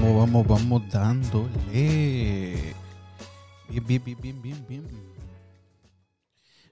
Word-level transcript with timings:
vamos, 0.00 0.46
vamos 0.46 0.88
dándole. 0.90 2.74
Bien, 3.68 3.86
bien, 3.86 4.02
bien, 4.04 4.20
bien, 4.20 4.42
bien, 4.42 4.66
bien. 4.68 4.88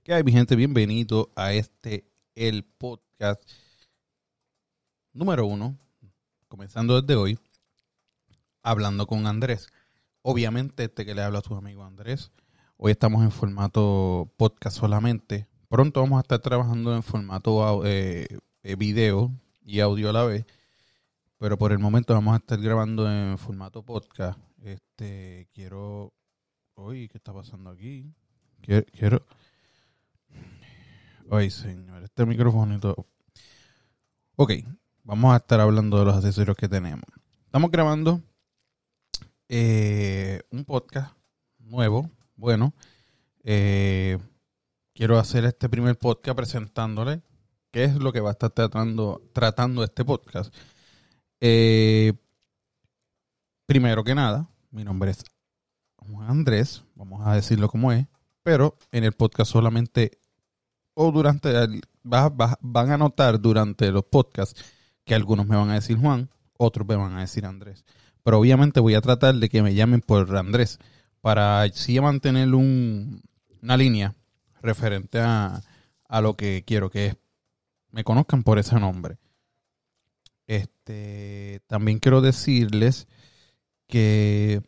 ¿Qué 0.02 0.14
hay, 0.14 0.24
mi 0.24 0.32
gente? 0.32 0.56
Bienvenido 0.56 1.30
a 1.36 1.52
este, 1.52 2.04
el 2.34 2.64
podcast 2.64 3.42
número 5.12 5.46
uno, 5.46 5.76
comenzando 6.48 7.00
desde 7.00 7.16
hoy, 7.16 7.38
hablando 8.62 9.06
con 9.06 9.26
Andrés. 9.26 9.68
Obviamente, 10.22 10.84
este 10.84 11.04
que 11.04 11.14
le 11.14 11.22
habla 11.22 11.40
a 11.40 11.42
su 11.42 11.54
amigo 11.54 11.84
Andrés. 11.84 12.30
Hoy 12.78 12.92
estamos 12.92 13.22
en 13.22 13.30
formato 13.30 14.32
podcast 14.38 14.78
solamente. 14.78 15.46
Pronto 15.68 16.00
vamos 16.00 16.18
a 16.18 16.22
estar 16.22 16.38
trabajando 16.38 16.94
en 16.94 17.02
formato 17.02 17.84
eh, 17.84 18.26
eh, 18.62 18.76
video 18.76 19.30
y 19.62 19.80
audio 19.80 20.08
a 20.10 20.12
la 20.14 20.24
vez. 20.24 20.46
Pero 21.40 21.56
por 21.56 21.72
el 21.72 21.78
momento 21.78 22.12
vamos 22.12 22.34
a 22.34 22.36
estar 22.36 22.60
grabando 22.60 23.10
en 23.10 23.38
formato 23.38 23.82
podcast. 23.82 24.38
Este, 24.62 25.48
quiero. 25.54 26.12
Uy, 26.74 27.08
¿qué 27.08 27.16
está 27.16 27.32
pasando 27.32 27.70
aquí? 27.70 28.12
Quiero. 28.60 28.84
quiero... 28.92 29.26
Ay, 31.30 31.48
señor, 31.50 32.02
este 32.02 32.26
micrófono 32.26 32.76
y 32.76 32.78
todo. 32.78 33.06
Ok, 34.36 34.52
vamos 35.02 35.32
a 35.32 35.38
estar 35.38 35.60
hablando 35.60 35.98
de 35.98 36.04
los 36.04 36.14
accesorios 36.14 36.58
que 36.58 36.68
tenemos. 36.68 37.06
Estamos 37.46 37.70
grabando 37.70 38.20
eh, 39.48 40.42
un 40.50 40.66
podcast 40.66 41.16
nuevo, 41.58 42.10
bueno. 42.36 42.74
Eh, 43.44 44.18
quiero 44.92 45.18
hacer 45.18 45.46
este 45.46 45.70
primer 45.70 45.96
podcast 45.96 46.36
presentándole 46.36 47.22
qué 47.70 47.84
es 47.84 47.94
lo 47.94 48.12
que 48.12 48.20
va 48.20 48.28
a 48.28 48.32
estar 48.32 48.50
tratando, 48.50 49.22
tratando 49.32 49.82
este 49.82 50.04
podcast. 50.04 50.54
Eh, 51.40 52.12
primero 53.66 54.04
que 54.04 54.14
nada, 54.14 54.48
mi 54.70 54.84
nombre 54.84 55.12
es 55.12 55.24
Andrés, 56.26 56.84
vamos 56.94 57.26
a 57.26 57.34
decirlo 57.34 57.68
como 57.68 57.92
es, 57.92 58.06
pero 58.42 58.76
en 58.92 59.04
el 59.04 59.12
podcast 59.12 59.50
solamente 59.50 60.18
o 60.94 61.12
durante 61.12 61.50
el, 61.50 61.82
van 62.02 62.90
a 62.90 62.98
notar 62.98 63.40
durante 63.40 63.90
los 63.90 64.04
podcasts 64.04 64.64
que 65.04 65.14
algunos 65.14 65.46
me 65.46 65.56
van 65.56 65.70
a 65.70 65.74
decir 65.74 65.98
Juan, 65.98 66.30
otros 66.56 66.86
me 66.86 66.96
van 66.96 67.16
a 67.16 67.20
decir 67.20 67.46
Andrés. 67.46 67.84
Pero 68.22 68.38
obviamente 68.38 68.80
voy 68.80 68.94
a 68.94 69.00
tratar 69.00 69.34
de 69.34 69.48
que 69.48 69.62
me 69.62 69.74
llamen 69.74 70.00
por 70.00 70.36
Andrés 70.36 70.78
para 71.20 71.62
así 71.62 71.98
mantener 72.00 72.54
un, 72.54 73.22
una 73.62 73.76
línea 73.76 74.14
referente 74.62 75.20
a, 75.20 75.62
a 76.08 76.20
lo 76.20 76.36
que 76.36 76.64
quiero 76.66 76.90
que 76.90 77.16
me 77.90 78.04
conozcan 78.04 78.42
por 78.42 78.58
ese 78.58 78.78
nombre. 78.78 79.18
Este, 80.50 81.60
también 81.68 82.00
quiero 82.00 82.20
decirles 82.20 83.06
que 83.86 84.60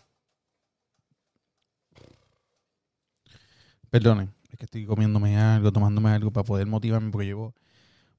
perdonen, 3.91 4.33
es 4.49 4.59
que 4.61 4.67
estoy 4.67 4.87
comiéndome 4.87 5.37
algo, 5.37 5.73
tomándome 5.73 6.11
algo 6.11 6.31
para 6.31 6.45
poder 6.45 6.69
motivarme 6.69 7.11
porque 7.11 7.27
llevo 7.27 7.57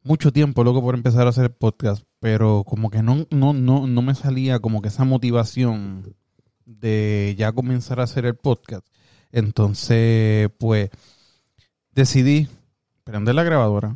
mucho 0.02 0.34
tiempo 0.34 0.66
loco 0.66 0.82
por 0.82 0.94
empezar 0.94 1.26
a 1.26 1.30
hacer 1.30 1.46
el 1.46 1.52
podcast, 1.54 2.04
pero 2.20 2.66
como 2.66 2.90
que 2.90 3.02
no, 3.02 3.28
no, 3.30 3.54
no, 3.54 3.88
no 3.88 4.02
me 4.02 4.14
salía 4.14 4.60
como 4.60 4.82
que 4.82 4.90
esa 4.90 5.06
motivación 5.06 6.18
de 6.66 7.34
ya 7.38 7.54
comenzar 7.54 8.02
a 8.02 8.04
hacer 8.04 8.26
el 8.26 8.36
podcast. 8.36 8.86
Entonces, 9.32 10.50
pues, 10.60 10.90
decidí 11.92 12.50
prender 13.06 13.36
la 13.36 13.44
grabadora, 13.44 13.96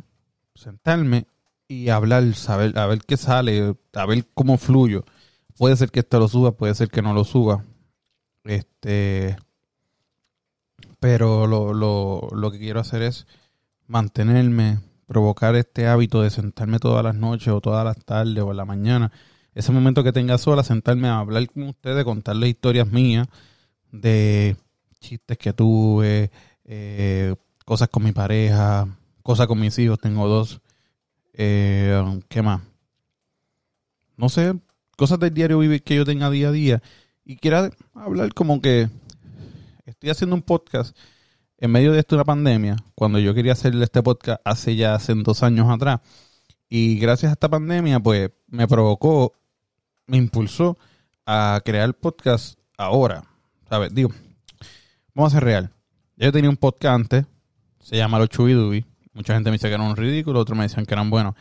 sentarme 0.54 1.26
y 1.68 1.90
hablar, 1.90 2.34
saber, 2.34 2.78
a 2.78 2.86
ver 2.86 3.00
qué 3.00 3.16
sale, 3.16 3.76
a 3.94 4.06
ver 4.06 4.26
cómo 4.34 4.56
fluyo. 4.56 5.04
Puede 5.56 5.76
ser 5.76 5.90
que 5.90 6.00
esto 6.00 6.18
lo 6.18 6.28
suba, 6.28 6.52
puede 6.52 6.74
ser 6.74 6.88
que 6.88 7.02
no 7.02 7.12
lo 7.12 7.24
suba. 7.24 7.64
Este, 8.44 9.36
pero 10.98 11.46
lo, 11.46 11.74
lo, 11.74 12.28
lo 12.32 12.50
que 12.50 12.58
quiero 12.58 12.80
hacer 12.80 13.02
es 13.02 13.26
mantenerme, 13.86 14.80
provocar 15.06 15.54
este 15.56 15.86
hábito 15.86 16.22
de 16.22 16.30
sentarme 16.30 16.78
todas 16.78 17.04
las 17.04 17.14
noches 17.14 17.48
o 17.48 17.60
todas 17.60 17.84
las 17.84 18.02
tardes 18.04 18.42
o 18.42 18.50
en 18.50 18.56
la 18.56 18.64
mañana. 18.64 19.12
Ese 19.54 19.72
momento 19.72 20.04
que 20.04 20.12
tenga 20.12 20.38
sola, 20.38 20.62
sentarme 20.62 21.08
a 21.08 21.18
hablar 21.18 21.46
con 21.50 21.64
ustedes, 21.64 22.04
contarles 22.04 22.50
historias 22.50 22.86
mías 22.88 23.28
de 23.90 24.56
chistes 25.00 25.36
que 25.36 25.52
tuve, 25.52 26.30
eh, 26.64 27.34
cosas 27.64 27.88
con 27.88 28.04
mi 28.04 28.12
pareja, 28.12 28.86
cosas 29.22 29.46
con 29.46 29.60
mis 29.60 29.78
hijos, 29.78 29.98
tengo 29.98 30.28
dos. 30.28 30.60
Eh, 31.40 32.20
¿Qué 32.28 32.42
más? 32.42 32.60
No 34.16 34.28
sé, 34.28 34.58
cosas 34.96 35.20
del 35.20 35.32
diario 35.32 35.60
vivir 35.60 35.84
que 35.84 35.94
yo 35.94 36.04
tenga 36.04 36.28
día 36.28 36.48
a 36.48 36.52
día. 36.52 36.82
Y 37.24 37.36
quiera 37.36 37.70
hablar 37.94 38.34
como 38.34 38.60
que 38.60 38.90
estoy 39.86 40.10
haciendo 40.10 40.34
un 40.34 40.42
podcast 40.42 40.96
en 41.58 41.70
medio 41.70 41.92
de 41.92 42.00
esto 42.00 42.22
pandemia, 42.24 42.76
cuando 42.96 43.20
yo 43.20 43.34
quería 43.34 43.52
hacer 43.52 43.74
este 43.80 44.02
podcast 44.02 44.40
hace 44.44 44.74
ya 44.74 44.96
hace 44.96 45.14
dos 45.14 45.44
años 45.44 45.70
atrás. 45.70 46.00
Y 46.68 46.98
gracias 46.98 47.30
a 47.30 47.32
esta 47.34 47.48
pandemia, 47.48 48.00
pues 48.00 48.30
me 48.48 48.66
provocó, 48.66 49.32
me 50.06 50.16
impulsó 50.16 50.76
a 51.24 51.60
crear 51.64 51.84
el 51.84 51.94
podcast 51.94 52.58
ahora. 52.76 53.24
¿Sabes? 53.68 53.94
Digo, 53.94 54.10
vamos 55.14 55.32
a 55.32 55.36
ser 55.36 55.44
real. 55.44 55.70
Yo 56.16 56.32
tenía 56.32 56.50
un 56.50 56.56
podcast 56.56 56.94
antes, 56.94 57.26
se 57.80 57.96
llama 57.96 58.18
Los 58.18 58.28
Chubidubi. 58.28 58.87
Mucha 59.18 59.34
gente 59.34 59.50
me 59.50 59.54
dice 59.54 59.66
que 59.66 59.74
eran 59.74 59.88
un 59.88 59.96
ridículo, 59.96 60.38
otros 60.38 60.56
me 60.56 60.62
decían 60.62 60.86
que 60.86 60.94
eran 60.94 61.10
buenos. 61.10 61.34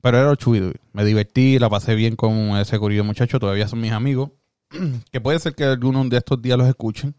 Pero 0.00 0.16
era 0.16 0.36
chuido. 0.36 0.70
Me 0.92 1.04
divertí, 1.04 1.58
la 1.58 1.68
pasé 1.68 1.96
bien 1.96 2.14
con 2.14 2.56
ese 2.56 2.78
curioso 2.78 3.04
muchacho. 3.04 3.40
Todavía 3.40 3.66
son 3.66 3.80
mis 3.80 3.90
amigos. 3.90 4.30
que 5.10 5.20
puede 5.20 5.40
ser 5.40 5.56
que 5.56 5.64
algunos 5.64 6.08
de 6.08 6.18
estos 6.18 6.40
días 6.40 6.56
los 6.56 6.68
escuchen. 6.68 7.16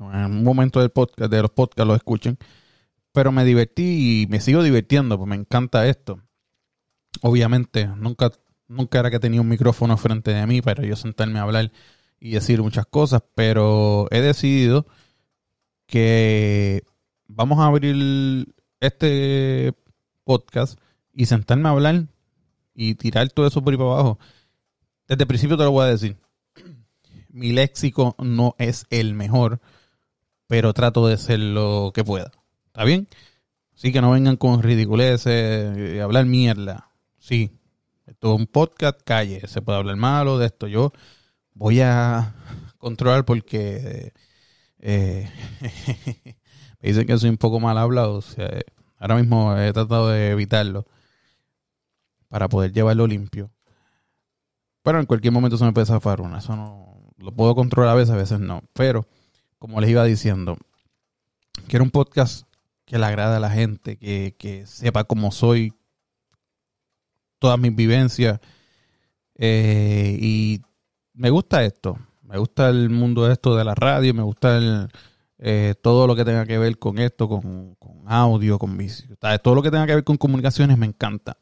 En 0.00 0.24
un 0.24 0.42
momento 0.42 0.80
del 0.80 0.90
podcast, 0.90 1.30
de 1.30 1.42
los 1.42 1.52
podcasts 1.52 1.86
los 1.86 1.96
escuchen. 1.96 2.38
Pero 3.12 3.30
me 3.30 3.44
divertí 3.44 4.22
y 4.22 4.26
me 4.26 4.40
sigo 4.40 4.64
divirtiendo, 4.64 5.16
pues 5.16 5.28
me 5.28 5.36
encanta 5.36 5.86
esto. 5.86 6.20
Obviamente, 7.22 7.86
nunca, 7.86 8.32
nunca 8.66 8.98
era 8.98 9.12
que 9.12 9.20
tenía 9.20 9.40
un 9.40 9.48
micrófono 9.48 9.96
frente 9.96 10.32
de 10.32 10.44
mí 10.44 10.60
para 10.60 10.82
yo 10.82 10.96
sentarme 10.96 11.38
a 11.38 11.42
hablar 11.42 11.70
y 12.18 12.32
decir 12.32 12.60
muchas 12.62 12.86
cosas. 12.86 13.22
Pero 13.36 14.08
he 14.10 14.20
decidido 14.20 14.86
que 15.86 16.82
vamos 17.28 17.60
a 17.60 17.66
abrir 17.66 18.56
este 18.80 19.74
podcast 20.24 20.78
y 21.12 21.26
sentarme 21.26 21.68
a 21.68 21.72
hablar 21.72 22.06
y 22.74 22.94
tirar 22.94 23.28
todo 23.30 23.46
eso 23.46 23.62
por 23.62 23.72
ahí 23.72 23.78
para 23.78 23.90
abajo. 23.90 24.18
Desde 25.08 25.22
el 25.22 25.28
principio 25.28 25.56
te 25.56 25.64
lo 25.64 25.72
voy 25.72 25.84
a 25.84 25.88
decir. 25.88 26.16
Mi 27.28 27.52
léxico 27.52 28.14
no 28.18 28.54
es 28.58 28.86
el 28.90 29.14
mejor, 29.14 29.60
pero 30.46 30.72
trato 30.74 31.06
de 31.06 31.16
ser 31.16 31.40
lo 31.40 31.92
que 31.94 32.04
pueda. 32.04 32.30
¿Está 32.66 32.84
bien? 32.84 33.08
Así 33.74 33.92
que 33.92 34.00
no 34.00 34.10
vengan 34.10 34.36
con 34.36 34.62
ridiculeces 34.62 35.94
y 35.96 35.98
hablar 35.98 36.26
mierda. 36.26 36.90
Sí, 37.18 37.50
esto 38.06 38.34
es 38.34 38.40
un 38.40 38.46
podcast, 38.46 39.00
calle. 39.04 39.46
Se 39.46 39.62
puede 39.62 39.78
hablar 39.78 39.96
malo 39.96 40.38
de 40.38 40.46
esto. 40.46 40.66
Yo 40.66 40.92
voy 41.54 41.80
a 41.80 42.34
controlar 42.78 43.24
porque 43.24 44.12
eh, 44.78 45.30
me 46.80 46.88
dicen 46.88 47.06
que 47.06 47.18
soy 47.18 47.30
un 47.30 47.36
poco 47.36 47.60
mal 47.60 47.78
hablado. 47.78 48.22
Sea, 48.22 48.48
ahora 48.98 49.16
mismo 49.16 49.56
he 49.56 49.72
tratado 49.72 50.08
de 50.08 50.30
evitarlo 50.30 50.86
para 52.28 52.48
poder 52.48 52.72
llevarlo 52.72 53.06
limpio. 53.06 53.50
Pero 54.82 55.00
en 55.00 55.06
cualquier 55.06 55.32
momento 55.32 55.58
se 55.58 55.64
me 55.64 55.72
puede 55.72 55.86
zafar 55.86 56.20
una. 56.20 56.38
Eso 56.38 56.56
no 56.56 57.12
lo 57.18 57.32
puedo 57.32 57.54
controlar 57.54 57.92
a 57.92 57.94
veces, 57.94 58.14
a 58.14 58.16
veces 58.16 58.40
no. 58.40 58.62
Pero, 58.72 59.06
como 59.58 59.80
les 59.80 59.90
iba 59.90 60.04
diciendo, 60.04 60.56
quiero 61.66 61.84
un 61.84 61.90
podcast 61.90 62.46
que 62.84 62.98
le 62.98 63.04
agrade 63.04 63.36
a 63.36 63.40
la 63.40 63.50
gente, 63.50 63.98
que, 63.98 64.34
que 64.38 64.66
sepa 64.66 65.04
cómo 65.04 65.30
soy, 65.30 65.74
todas 67.38 67.58
mis 67.58 67.74
vivencias. 67.74 68.40
Eh, 69.34 70.18
y 70.20 70.62
me 71.12 71.30
gusta 71.30 71.64
esto. 71.64 71.98
Me 72.22 72.38
gusta 72.38 72.68
el 72.68 72.90
mundo 72.90 73.26
de 73.26 73.32
esto 73.32 73.56
de 73.56 73.64
la 73.64 73.74
radio, 73.74 74.12
me 74.14 74.22
gusta 74.22 74.58
el, 74.58 74.88
eh, 75.38 75.74
todo 75.80 76.06
lo 76.06 76.16
que 76.16 76.24
tenga 76.24 76.46
que 76.46 76.58
ver 76.58 76.78
con 76.78 76.98
esto, 76.98 77.28
con, 77.28 77.76
audio, 78.06 78.58
con 78.58 78.78
todo 79.42 79.54
lo 79.54 79.62
que 79.62 79.70
tenga 79.70 79.86
que 79.86 79.94
ver 79.94 80.04
con 80.04 80.16
comunicaciones 80.16 80.78
me 80.78 80.86
encanta. 80.86 81.36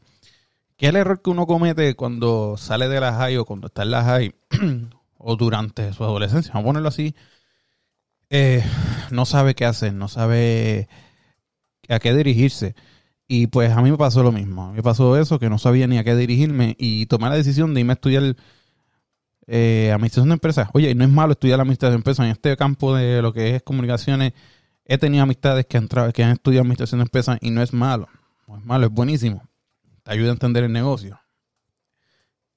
¿Qué 0.77 0.87
es 0.87 0.91
el 0.91 0.97
error 0.97 1.23
que 1.23 1.31
uno 1.31 1.47
comete 1.47 1.95
cuando 1.95 2.57
sale 2.59 2.89
de 2.89 3.01
la 3.01 3.15
high 3.15 3.39
o 3.39 3.47
cuando 3.47 3.69
está 3.69 3.83
en 3.83 3.91
la 3.91 4.05
high 4.05 4.35
o 5.19 5.37
durante 5.37 5.93
su 5.95 6.05
adolescencia? 6.05 6.53
Vamos 6.53 6.65
a 6.65 6.69
ponerlo 6.69 6.89
así. 6.89 7.15
Eh, 8.29 8.63
no 9.11 9.25
sabe 9.25 9.55
qué 9.55 9.65
hacer, 9.65 9.95
no 9.95 10.09
sabe 10.09 10.89
a 11.89 11.99
qué 11.99 12.13
dirigirse. 12.13 12.75
Y 13.29 13.47
pues 13.47 13.73
a 13.73 13.81
mí 13.81 13.91
me 13.91 13.97
pasó 13.97 14.23
lo 14.23 14.33
mismo. 14.33 14.73
Me 14.73 14.83
pasó 14.83 15.17
eso, 15.17 15.39
que 15.39 15.49
no 15.49 15.59
sabía 15.59 15.87
ni 15.87 15.97
a 15.97 16.05
qué 16.05 16.15
dirigirme 16.15 16.77
y 16.79 17.07
tomé 17.07 17.29
la 17.31 17.37
decisión 17.37 17.73
de 17.73 17.81
irme 17.81 17.93
a 17.93 17.95
estudiar 17.95 18.37
eh, 19.47 19.91
administración 19.93 20.29
de 20.29 20.35
empresas. 20.35 20.69
Oye, 20.73 20.95
no 20.95 21.05
es 21.05 21.11
malo 21.11 21.33
estudiar 21.33 21.59
la 21.59 21.63
administración 21.63 21.93
de 21.93 21.97
empresas. 21.97 22.27
En 22.27 22.33
este 22.33 22.57
campo 22.57 22.95
de 22.95 23.23
lo 23.23 23.33
que 23.33 23.57
es 23.57 23.63
comunicaciones, 23.63 24.33
he 24.85 24.99
tenido 24.99 25.23
amistades 25.23 25.67
que 25.67 25.77
han, 25.77 25.85
estudiado 25.85 26.63
administración 26.63 27.01
de 27.01 27.05
empresas 27.05 27.39
y 27.41 27.51
no 27.51 27.63
es 27.63 27.73
malo. 27.73 28.09
No 28.47 28.59
es 28.59 28.65
malo, 28.65 28.87
es 28.87 28.93
buenísimo. 28.93 29.43
Te 30.03 30.13
ayuda 30.13 30.31
a 30.31 30.33
entender 30.33 30.65
el 30.65 30.73
negocio. 30.73 31.21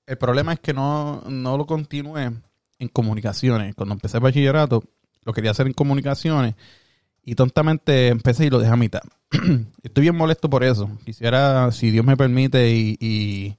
El 0.05 0.17
problema 0.17 0.53
es 0.53 0.59
que 0.59 0.73
no, 0.73 1.21
no 1.27 1.57
lo 1.57 1.65
continúe 1.65 2.17
en 2.17 2.87
comunicaciones. 2.91 3.75
Cuando 3.75 3.93
empecé 3.93 4.17
el 4.17 4.23
bachillerato, 4.23 4.83
lo 5.23 5.33
quería 5.33 5.51
hacer 5.51 5.67
en 5.67 5.73
comunicaciones 5.73 6.55
y 7.23 7.35
tontamente 7.35 8.07
empecé 8.07 8.45
y 8.45 8.49
lo 8.49 8.59
dejé 8.59 8.71
a 8.71 8.77
mitad. 8.77 9.01
Estoy 9.83 10.01
bien 10.01 10.15
molesto 10.15 10.49
por 10.49 10.63
eso. 10.63 10.89
Quisiera, 11.05 11.71
si 11.71 11.91
Dios 11.91 12.05
me 12.05 12.17
permite 12.17 12.71
y 12.71 13.57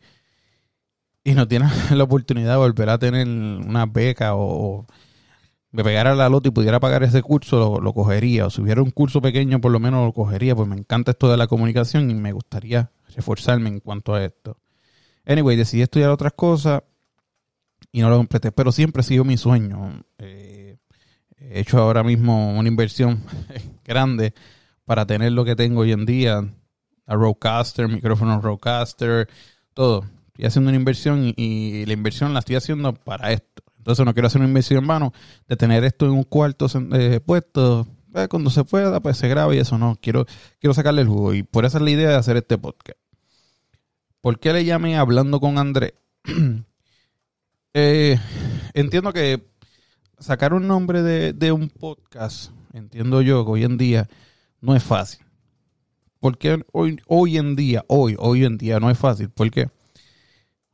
no 1.41 1.49
tiene 1.49 1.67
la 1.97 2.05
oportunidad 2.05 2.53
de 2.53 2.57
volver 2.59 2.91
a 2.91 2.99
tener 2.99 3.27
una 3.27 3.87
beca 3.87 4.35
o, 4.35 4.87
me 5.73 5.85
pegara 5.85 6.15
la 6.15 6.29
loto 6.29 6.49
y 6.49 6.53
pudiera 6.53 6.81
pagar 6.81 7.03
ese 7.03 7.23
curso, 7.23 7.81
lo, 7.81 7.95
cogería. 7.95 8.47
O 8.47 8.51
si 8.51 8.61
hubiera 8.61 8.83
un 8.83 8.91
curso 8.91 9.23
pequeño, 9.23 9.61
por 9.61 9.71
lo 9.71 9.79
menos 9.79 10.05
lo 10.05 10.13
cogería, 10.13 10.55
pues 10.55 10.69
me 10.69 10.77
encanta 10.77 11.13
esto 11.13 11.31
de 11.31 11.37
la 11.37 11.47
comunicación 11.47 12.11
y 12.11 12.15
me 12.15 12.33
gustaría 12.33 12.91
reforzarme 13.15 13.69
en 13.69 13.81
cuanto 13.81 14.15
a 14.15 14.25
esto. 14.25 14.59
Anyway, 15.25 15.57
decidí 15.57 15.83
estudiar 15.83 16.11
otras 16.11 16.33
cosas 16.33 16.83
y 17.93 18.01
no 18.01 18.11
lo 18.11 18.17
completé, 18.17 18.53
pero 18.53 18.73
siempre 18.73 19.01
ha 19.01 19.05
sido 19.05 19.25
mi 19.25 19.37
sueño. 19.37 20.03
Eh, 20.19 20.77
he 21.39 21.61
hecho 21.61 21.79
ahora 21.79 22.03
mismo 22.03 22.59
una 22.59 22.69
inversión 22.69 23.23
grande 23.85 24.35
para 24.85 25.07
tener 25.07 25.33
lo 25.33 25.45
que 25.45 25.55
tengo 25.55 25.83
hoy 25.83 25.93
en 25.93 26.05
día, 26.05 26.45
a 27.07 27.15
Rodecaster, 27.15 27.89
micrófono 27.89 28.41
Rodecaster, 28.41 29.29
todo. 29.73 30.05
Estoy 30.41 30.49
haciendo 30.49 30.71
una 30.71 30.77
inversión 30.79 31.35
y, 31.37 31.85
la 31.85 31.93
inversión 31.93 32.33
la 32.33 32.39
estoy 32.39 32.57
haciendo 32.57 32.95
para 32.95 33.31
esto. 33.31 33.63
Entonces 33.77 34.07
no 34.07 34.15
quiero 34.15 34.27
hacer 34.27 34.41
una 34.41 34.49
inversión 34.49 34.79
en 34.79 34.87
vano 34.87 35.13
de 35.47 35.55
tener 35.55 35.85
esto 35.85 36.07
en 36.07 36.13
un 36.13 36.23
cuarto 36.23 36.67
eh, 36.95 37.21
puesto. 37.21 37.87
Eh, 38.15 38.27
cuando 38.27 38.49
se 38.49 38.65
pueda, 38.65 39.01
pues 39.01 39.19
se 39.19 39.29
graba 39.29 39.55
y 39.55 39.59
eso 39.59 39.77
no. 39.77 39.99
Quiero, 40.01 40.25
quiero 40.59 40.73
sacarle 40.73 41.03
el 41.03 41.09
jugo. 41.09 41.35
Y 41.35 41.43
por 41.43 41.67
eso 41.67 41.77
es 41.77 41.85
la 41.85 41.91
idea 41.91 42.09
de 42.09 42.15
hacer 42.15 42.39
este 42.39 42.57
podcast. 42.57 42.99
¿Por 44.23 44.39
qué 44.41 44.55
le 44.55 44.65
llamé 44.65 44.97
hablando 44.97 45.41
con 45.41 45.59
Andrés? 45.59 45.93
Eh, 47.73 48.19
entiendo 48.75 49.13
que 49.13 49.47
sacar 50.19 50.55
un 50.55 50.67
nombre 50.67 51.05
de, 51.05 51.53
un 51.53 51.69
podcast, 51.69 52.51
entiendo 52.73 53.23
yo 53.23 53.45
que 53.45 53.51
hoy 53.53 53.63
en 53.63 53.79
día 53.79 54.09
no 54.61 54.75
es 54.75 54.83
fácil. 54.83 55.25
Porque 56.19 56.65
hoy, 56.73 57.01
hoy 57.07 57.37
en 57.37 57.55
día, 57.55 57.85
hoy, 57.87 58.17
hoy 58.19 58.45
en 58.45 58.59
día 58.59 58.81
no 58.81 58.91
es 58.91 58.99
fácil. 58.99 59.31
Porque 59.31 59.71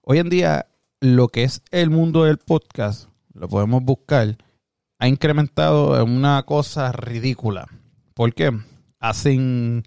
hoy 0.08 0.18
en 0.18 0.30
día 0.30 0.66
lo 1.00 1.28
que 1.28 1.42
es 1.42 1.62
el 1.72 1.90
mundo 1.90 2.24
del 2.24 2.38
podcast, 2.38 3.08
lo 3.34 3.48
podemos 3.48 3.82
buscar, 3.82 4.38
ha 4.98 5.08
incrementado 5.08 6.00
en 6.00 6.08
una 6.08 6.42
cosa 6.44 6.92
ridícula. 6.92 7.66
¿Por 8.14 8.32
qué? 8.32 8.56
Hace 9.00 9.82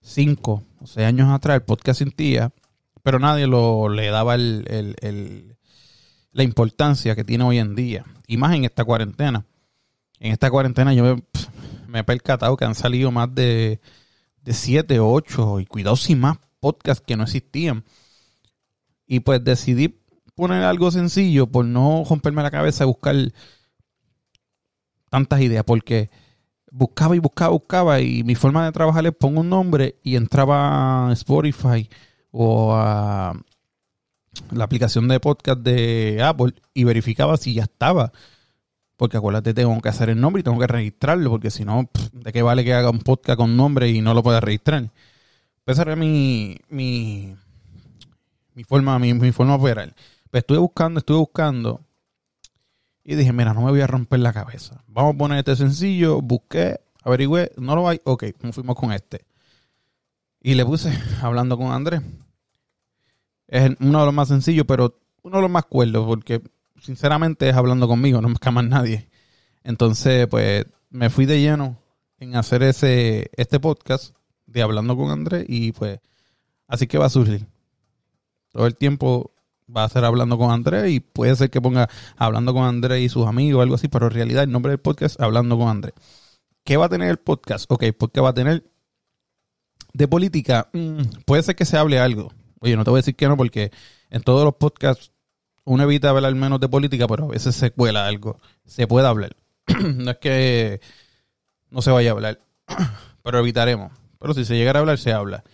cinco 0.00 0.62
o 0.78 0.86
seis 0.86 1.06
años 1.06 1.30
atrás 1.32 1.56
el 1.56 1.62
podcast 1.62 1.98
sentía, 1.98 2.52
pero 3.02 3.18
nadie 3.18 3.46
lo, 3.46 3.88
le 3.88 4.08
daba 4.08 4.34
el, 4.34 5.56
la 6.32 6.42
importancia 6.42 7.16
que 7.16 7.24
tiene 7.24 7.44
hoy 7.44 7.58
en 7.58 7.74
día. 7.74 8.04
Y 8.26 8.36
más 8.36 8.54
en 8.54 8.66
esta 8.66 8.84
cuarentena. 8.84 9.46
En 10.20 10.32
esta 10.32 10.50
cuarentena 10.50 10.92
yo 10.92 11.16
me, 11.88 11.98
he 12.00 12.04
percatado 12.04 12.56
que 12.58 12.66
han 12.66 12.74
salido 12.74 13.10
más 13.10 13.34
de, 13.34 13.80
de 14.42 14.52
siete, 14.52 15.00
ocho, 15.00 15.60
y 15.60 15.66
cuidado 15.66 15.96
sin 15.96 16.20
más 16.20 16.36
podcasts 16.60 17.02
que 17.06 17.16
no 17.16 17.22
existían. 17.22 17.84
Y 19.06 19.20
pues 19.20 19.42
decidí 19.42 20.00
poner 20.34 20.62
algo 20.62 20.90
sencillo 20.90 21.46
por 21.46 21.64
no 21.64 22.04
romperme 22.08 22.42
la 22.42 22.50
cabeza 22.50 22.84
y 22.84 22.86
buscar 22.86 23.16
tantas 25.10 25.40
ideas, 25.40 25.64
porque 25.64 26.10
buscaba 26.70 27.16
y 27.16 27.18
buscaba, 27.18 27.50
buscaba 27.52 28.00
y 28.00 28.22
mi 28.22 28.34
forma 28.34 28.64
de 28.64 28.72
trabajar 28.72 29.06
es 29.06 29.14
pongo 29.14 29.40
un 29.40 29.48
nombre 29.48 29.96
y 30.02 30.16
entraba 30.16 31.08
a 31.08 31.12
Spotify 31.12 31.88
o 32.30 32.74
a 32.74 33.32
la 34.50 34.64
aplicación 34.64 35.08
de 35.08 35.20
podcast 35.20 35.60
de 35.60 36.22
Apple 36.22 36.54
y 36.74 36.84
verificaba 36.84 37.36
si 37.36 37.54
ya 37.54 37.64
estaba. 37.64 38.12
Porque 38.96 39.18
acuérdate, 39.18 39.52
tengo 39.52 39.78
que 39.80 39.88
hacer 39.90 40.08
el 40.08 40.20
nombre 40.20 40.40
y 40.40 40.42
tengo 40.42 40.58
que 40.58 40.66
registrarlo, 40.66 41.30
porque 41.30 41.50
si 41.50 41.64
no, 41.64 41.88
¿de 42.12 42.32
qué 42.32 42.42
vale 42.42 42.64
que 42.64 42.72
haga 42.72 42.90
un 42.90 43.00
podcast 43.00 43.38
con 43.38 43.56
nombre 43.56 43.90
y 43.90 44.00
no 44.00 44.14
lo 44.14 44.22
pueda 44.22 44.40
registrar? 44.40 44.90
Esa 45.66 45.82
era 45.82 45.96
mi, 45.96 46.56
mi, 46.68 47.34
mi 48.56 48.64
forma, 48.64 48.98
mi, 48.98 49.14
mi 49.14 49.30
forma 49.30 49.52
de 49.52 49.60
operar. 49.60 49.94
Pues 50.30 50.42
estuve 50.42 50.58
buscando, 50.58 50.98
estuve 50.98 51.18
buscando. 51.18 51.82
Y 53.04 53.14
dije, 53.14 53.32
mira, 53.32 53.54
no 53.54 53.60
me 53.60 53.70
voy 53.70 53.82
a 53.82 53.86
romper 53.86 54.18
la 54.18 54.32
cabeza. 54.32 54.82
Vamos 54.88 55.14
a 55.14 55.18
poner 55.18 55.38
este 55.38 55.54
sencillo. 55.54 56.20
Busqué, 56.22 56.80
averigüé, 57.04 57.52
no 57.58 57.76
lo 57.76 57.88
hay. 57.88 58.00
Ok, 58.02 58.24
fuimos 58.50 58.74
con 58.74 58.92
este. 58.92 59.26
Y 60.40 60.54
le 60.54 60.64
puse 60.64 60.92
hablando 61.22 61.56
con 61.58 61.70
Andrés. 61.70 62.00
Es 63.46 63.70
uno 63.78 64.00
de 64.00 64.06
los 64.06 64.14
más 64.14 64.28
sencillos, 64.28 64.64
pero 64.66 64.98
uno 65.22 65.36
de 65.36 65.42
los 65.42 65.50
más 65.50 65.66
cuerdos, 65.66 66.06
porque 66.06 66.42
sinceramente 66.80 67.48
es 67.48 67.54
hablando 67.54 67.86
conmigo, 67.86 68.20
no 68.20 68.28
me 68.28 68.36
más 68.52 68.64
nadie. 68.64 69.08
Entonces, 69.64 70.26
pues 70.28 70.64
me 70.90 71.10
fui 71.10 71.26
de 71.26 71.40
lleno 71.40 71.76
en 72.18 72.36
hacer 72.36 72.62
ese 72.62 73.30
este 73.36 73.60
podcast 73.60 74.16
de 74.46 74.62
hablando 74.62 74.96
con 74.96 75.10
Andrés 75.10 75.44
y 75.46 75.72
pues 75.72 76.00
así 76.66 76.86
que 76.86 76.98
va 76.98 77.06
a 77.06 77.10
surgir. 77.10 77.46
Todo 78.56 78.66
el 78.66 78.74
tiempo 78.74 79.34
va 79.74 79.84
a 79.84 79.88
ser 79.90 80.06
hablando 80.06 80.38
con 80.38 80.50
Andrés 80.50 80.90
y 80.90 81.00
puede 81.00 81.36
ser 81.36 81.50
que 81.50 81.60
ponga 81.60 81.90
hablando 82.16 82.54
con 82.54 82.64
Andrés 82.64 83.02
y 83.02 83.10
sus 83.10 83.26
amigos 83.26 83.58
o 83.58 83.62
algo 83.62 83.74
así, 83.74 83.88
pero 83.88 84.06
en 84.06 84.12
realidad 84.12 84.44
el 84.44 84.50
nombre 84.50 84.70
del 84.70 84.78
podcast 84.78 85.20
hablando 85.20 85.58
con 85.58 85.68
Andrés. 85.68 85.92
¿Qué 86.64 86.78
va 86.78 86.86
a 86.86 86.88
tener 86.88 87.10
el 87.10 87.18
podcast? 87.18 87.70
Ok, 87.70 87.84
porque 87.98 88.22
va 88.22 88.30
a 88.30 88.34
tener 88.34 88.64
de 89.92 90.08
política. 90.08 90.70
Mm, 90.72 91.02
puede 91.26 91.42
ser 91.42 91.54
que 91.54 91.66
se 91.66 91.76
hable 91.76 91.98
algo. 91.98 92.32
Oye, 92.60 92.76
no 92.76 92.84
te 92.84 92.88
voy 92.88 92.96
a 92.96 93.02
decir 93.02 93.14
que 93.14 93.28
no, 93.28 93.36
porque 93.36 93.72
en 94.08 94.22
todos 94.22 94.42
los 94.42 94.54
podcasts 94.54 95.12
uno 95.64 95.82
evita 95.82 96.08
hablar 96.08 96.34
menos 96.34 96.58
de 96.58 96.70
política, 96.70 97.06
pero 97.06 97.24
a 97.24 97.28
veces 97.28 97.54
se 97.54 97.72
cuela 97.72 98.06
algo. 98.06 98.40
Se 98.64 98.86
puede 98.86 99.06
hablar. 99.06 99.36
no 99.96 100.12
es 100.12 100.16
que 100.16 100.80
no 101.68 101.82
se 101.82 101.90
vaya 101.90 102.08
a 102.08 102.12
hablar, 102.14 102.40
pero 103.22 103.38
evitaremos. 103.38 103.92
Pero 104.18 104.32
si 104.32 104.46
se 104.46 104.56
llegara 104.56 104.78
a 104.78 104.80
hablar, 104.80 104.96
se 104.96 105.12
habla. 105.12 105.44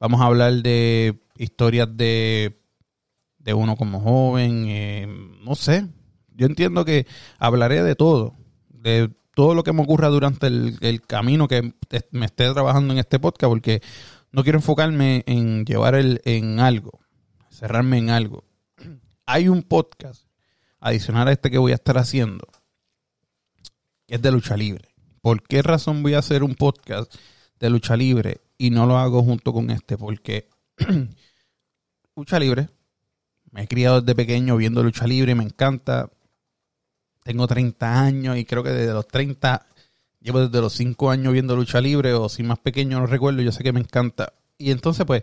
Vamos 0.00 0.20
a 0.20 0.24
hablar 0.24 0.54
de 0.54 1.22
historias 1.36 1.88
de 1.96 2.60
de 3.40 3.54
uno 3.54 3.76
como 3.76 4.00
joven, 4.00 4.66
eh, 4.68 5.06
no 5.42 5.54
sé. 5.54 5.86
Yo 6.34 6.46
entiendo 6.46 6.84
que 6.84 7.06
hablaré 7.38 7.82
de 7.82 7.94
todo, 7.94 8.34
de 8.68 9.10
todo 9.34 9.54
lo 9.54 9.64
que 9.64 9.72
me 9.72 9.82
ocurra 9.82 10.08
durante 10.08 10.46
el, 10.46 11.02
camino 11.06 11.48
que 11.48 11.74
me 12.12 12.26
esté 12.26 12.52
trabajando 12.52 12.92
en 12.92 12.98
este 12.98 13.18
podcast, 13.18 13.50
porque 13.50 13.82
no 14.30 14.42
quiero 14.42 14.58
enfocarme 14.58 15.24
en 15.26 15.64
llevar 15.64 15.94
el, 15.94 16.20
en 16.24 16.60
algo, 16.60 17.00
cerrarme 17.48 17.98
en 17.98 18.10
algo. 18.10 18.44
Hay 19.26 19.48
un 19.48 19.62
podcast 19.62 20.24
adicional 20.80 21.28
a 21.28 21.32
este 21.32 21.50
que 21.50 21.58
voy 21.58 21.72
a 21.72 21.76
estar 21.76 21.98
haciendo, 21.98 22.46
que 24.06 24.16
es 24.16 24.22
de 24.22 24.30
lucha 24.30 24.56
libre. 24.56 24.88
¿Por 25.20 25.42
qué 25.42 25.62
razón 25.62 26.02
voy 26.02 26.14
a 26.14 26.18
hacer 26.18 26.42
un 26.42 26.54
podcast 26.54 27.14
de 27.58 27.70
lucha 27.70 27.96
libre 27.96 28.40
y 28.60 28.68
no 28.68 28.84
lo 28.84 28.98
hago 28.98 29.22
junto 29.22 29.54
con 29.54 29.70
este? 29.70 29.96
Porque 29.96 30.46
lucha 32.14 32.38
libre 32.38 32.68
me 33.52 33.62
he 33.62 33.66
criado 33.66 34.02
desde 34.02 34.14
pequeño 34.14 34.54
viendo 34.58 34.82
lucha 34.82 35.06
libre 35.06 35.34
me 35.34 35.44
encanta. 35.44 36.10
Tengo 37.24 37.46
30 37.46 38.02
años 38.02 38.36
y 38.36 38.44
creo 38.44 38.62
que 38.62 38.68
desde 38.68 38.92
los 38.92 39.08
30 39.08 39.66
llevo 40.20 40.46
desde 40.46 40.60
los 40.60 40.74
5 40.74 41.10
años 41.10 41.32
viendo 41.32 41.56
lucha 41.56 41.80
libre 41.80 42.12
o 42.12 42.28
si 42.28 42.42
más 42.42 42.58
pequeño 42.58 43.00
no 43.00 43.06
recuerdo, 43.06 43.40
yo 43.40 43.50
sé 43.50 43.62
que 43.62 43.72
me 43.72 43.80
encanta. 43.80 44.34
Y 44.58 44.70
entonces 44.70 45.06
pues 45.06 45.22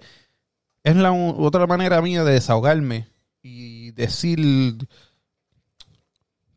es 0.83 0.95
la 0.95 1.11
otra 1.11 1.67
manera 1.67 2.01
mía 2.01 2.23
de 2.23 2.33
desahogarme 2.33 3.07
y 3.43 3.91
decir 3.91 4.87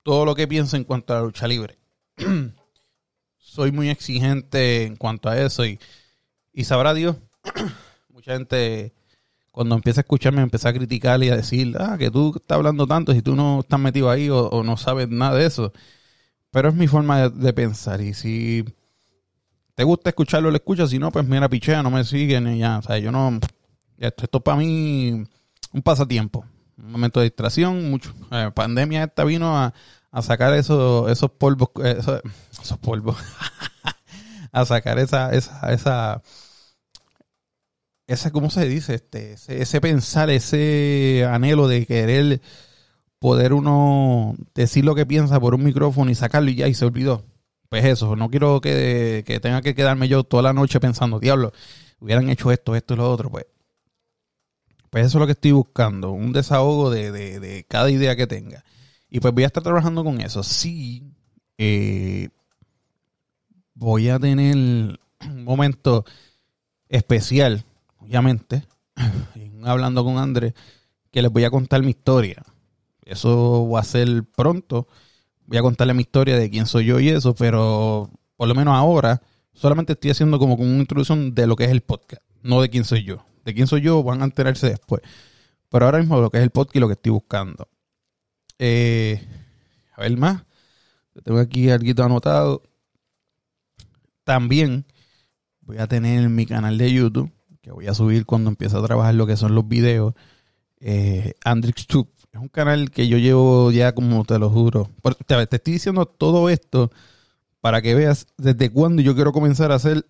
todo 0.02 0.24
lo 0.24 0.34
que 0.34 0.48
pienso 0.48 0.78
en 0.78 0.84
cuanto 0.84 1.12
a 1.12 1.16
la 1.16 1.22
lucha 1.24 1.46
libre. 1.46 1.78
Soy 3.36 3.70
muy 3.70 3.90
exigente 3.90 4.84
en 4.84 4.96
cuanto 4.96 5.28
a 5.28 5.38
eso 5.38 5.66
y, 5.66 5.78
y 6.52 6.64
sabrá 6.64 6.94
Dios, 6.94 7.16
mucha 8.08 8.32
gente 8.32 8.92
cuando 9.50 9.74
empieza 9.74 10.00
a 10.00 10.02
escucharme, 10.02 10.42
empieza 10.42 10.68
a 10.68 10.72
criticar 10.72 11.22
y 11.22 11.28
a 11.28 11.36
decir, 11.36 11.76
ah, 11.78 11.96
que 11.98 12.10
tú 12.10 12.32
estás 12.36 12.56
hablando 12.56 12.86
tanto 12.86 13.12
si 13.12 13.22
tú 13.22 13.34
no 13.34 13.60
estás 13.60 13.80
metido 13.80 14.10
ahí 14.10 14.28
o, 14.30 14.62
no 14.62 14.76
sabes 14.76 15.08
nada 15.08 15.36
de 15.36 15.46
eso. 15.46 15.72
Pero 16.50 16.68
es 16.68 16.74
mi 16.74 16.86
forma 16.88 17.28
de, 17.28 17.52
pensar. 17.52 18.00
Y 18.00 18.14
si 18.14 18.64
te 19.74 19.84
gusta 19.84 20.10
escucharlo, 20.10 20.50
lo 20.50 20.56
escuchas. 20.56 20.90
Si 20.90 20.98
no, 20.98 21.12
pues 21.12 21.26
mira, 21.26 21.48
pichea, 21.48 21.82
no 21.82 21.90
me 21.90 22.04
siguen 22.04 22.48
y 22.48 22.58
ya. 22.58 22.78
O 22.78 22.82
sea, 22.82 22.98
yo 22.98 23.12
no. 23.12 23.38
Esto, 23.98 24.24
esto 24.24 24.40
para 24.40 24.56
mí 24.56 25.24
un 25.72 25.82
pasatiempo, 25.82 26.44
un 26.78 26.92
momento 26.92 27.20
de 27.20 27.24
distracción. 27.24 27.90
Mucho. 27.90 28.12
Eh, 28.32 28.50
pandemia 28.54 29.04
esta 29.04 29.24
vino 29.24 29.56
a, 29.56 29.72
sacar 30.22 30.54
esos, 30.54 31.10
esos 31.10 31.30
polvos, 31.30 31.70
eh, 31.84 31.98
esos 32.62 32.78
polvos, 32.78 33.16
a 34.52 34.64
sacar 34.64 34.98
esa, 34.98 35.30
esa, 35.30 36.22
esa 38.06 38.30
¿cómo 38.32 38.50
se 38.50 38.66
dice? 38.68 38.94
Este, 38.94 39.32
ese, 39.32 39.80
pensar, 39.80 40.30
ese 40.30 41.26
anhelo 41.30 41.68
de 41.68 41.86
querer 41.86 42.40
poder 43.18 43.52
uno 43.52 44.34
decir 44.54 44.84
lo 44.84 44.94
que 44.94 45.06
piensa 45.06 45.40
por 45.40 45.54
un 45.54 45.64
micrófono 45.64 46.10
y 46.10 46.14
sacarlo 46.14 46.50
y 46.50 46.56
ya 46.56 46.68
y 46.68 46.74
se 46.74 46.84
olvidó. 46.84 47.24
Pues 47.68 47.84
eso, 47.84 48.16
no 48.16 48.30
quiero 48.30 48.60
que, 48.60 49.24
tenga 49.42 49.62
que 49.62 49.74
quedarme 49.74 50.08
yo 50.08 50.24
toda 50.24 50.42
la 50.42 50.52
noche 50.52 50.80
pensando, 50.80 51.20
diablo, 51.20 51.52
hubieran 52.00 52.28
hecho 52.28 52.50
esto, 52.50 52.74
esto 52.74 52.94
y 52.94 52.96
lo 52.96 53.10
otro, 53.10 53.30
pues. 53.30 53.46
Pues 54.90 55.06
eso 55.06 55.18
es 55.18 55.20
lo 55.20 55.26
que 55.26 55.32
estoy 55.32 55.52
buscando, 55.52 56.10
un 56.10 56.32
desahogo 56.32 56.90
de, 56.90 57.12
de 57.12 57.64
cada 57.68 57.90
idea 57.90 58.16
que 58.16 58.26
tenga. 58.26 58.64
Y 59.10 59.20
pues 59.20 59.34
voy 59.34 59.42
a 59.42 59.48
estar 59.48 59.62
trabajando 59.62 60.04
con 60.04 60.20
eso. 60.20 60.42
Sí, 60.42 61.12
eh, 61.58 62.30
voy 63.80 64.10
a 64.10 64.18
tener 64.18 64.56
un 64.56 65.44
momento 65.44 66.04
especial, 66.90 67.64
obviamente, 67.98 68.62
hablando 69.64 70.04
con 70.04 70.18
Andrés, 70.18 70.52
que 71.10 71.22
les 71.22 71.32
voy 71.32 71.44
a 71.44 71.50
contar 71.50 71.82
mi 71.82 71.90
historia. 71.90 72.44
Eso 73.06 73.68
va 73.70 73.80
a 73.80 73.84
ser 73.84 74.24
pronto. 74.36 74.86
Voy 75.46 75.56
a 75.56 75.62
contarle 75.62 75.94
mi 75.94 76.02
historia 76.02 76.36
de 76.36 76.50
quién 76.50 76.66
soy 76.66 76.84
yo 76.84 77.00
y 77.00 77.08
eso, 77.08 77.34
pero 77.34 78.10
por 78.36 78.48
lo 78.48 78.54
menos 78.54 78.74
ahora 78.74 79.22
solamente 79.54 79.94
estoy 79.94 80.10
haciendo 80.10 80.38
como 80.38 80.54
una 80.56 80.80
introducción 80.80 81.34
de 81.34 81.46
lo 81.46 81.56
que 81.56 81.64
es 81.64 81.70
el 81.70 81.80
podcast, 81.80 82.22
no 82.42 82.60
de 82.60 82.68
quién 82.68 82.84
soy 82.84 83.02
yo. 83.02 83.24
De 83.46 83.54
quién 83.54 83.66
soy 83.66 83.80
yo 83.80 84.02
van 84.02 84.20
a 84.20 84.26
enterarse 84.26 84.68
después. 84.68 85.00
Pero 85.70 85.86
ahora 85.86 85.98
mismo 85.98 86.20
lo 86.20 86.30
que 86.30 86.36
es 86.36 86.44
el 86.44 86.50
podcast 86.50 86.76
y 86.76 86.80
lo 86.80 86.86
que 86.86 86.92
estoy 86.92 87.12
buscando. 87.12 87.66
Eh, 88.58 89.26
a 89.96 90.02
ver 90.02 90.16
más. 90.18 90.44
Tengo 91.24 91.40
aquí 91.40 91.70
algo 91.70 92.04
anotado. 92.04 92.62
También 94.30 94.84
voy 95.62 95.78
a 95.78 95.88
tener 95.88 96.28
mi 96.28 96.46
canal 96.46 96.78
de 96.78 96.92
YouTube, 96.92 97.32
que 97.60 97.72
voy 97.72 97.88
a 97.88 97.94
subir 97.94 98.26
cuando 98.26 98.48
empiece 98.48 98.76
a 98.76 98.80
trabajar 98.80 99.12
lo 99.16 99.26
que 99.26 99.36
son 99.36 99.56
los 99.56 99.66
videos. 99.66 100.14
Eh, 100.78 101.34
Es 101.44 102.40
un 102.40 102.46
canal 102.46 102.92
que 102.92 103.08
yo 103.08 103.18
llevo 103.18 103.72
ya, 103.72 103.92
como 103.92 104.24
te 104.24 104.38
lo 104.38 104.48
juro. 104.48 104.88
Te, 105.26 105.46
te 105.48 105.56
estoy 105.56 105.72
diciendo 105.72 106.06
todo 106.06 106.48
esto 106.48 106.92
para 107.60 107.82
que 107.82 107.96
veas 107.96 108.28
desde 108.36 108.70
cuándo 108.70 109.02
yo 109.02 109.16
quiero 109.16 109.32
comenzar 109.32 109.72
a 109.72 109.74
hacer 109.74 110.06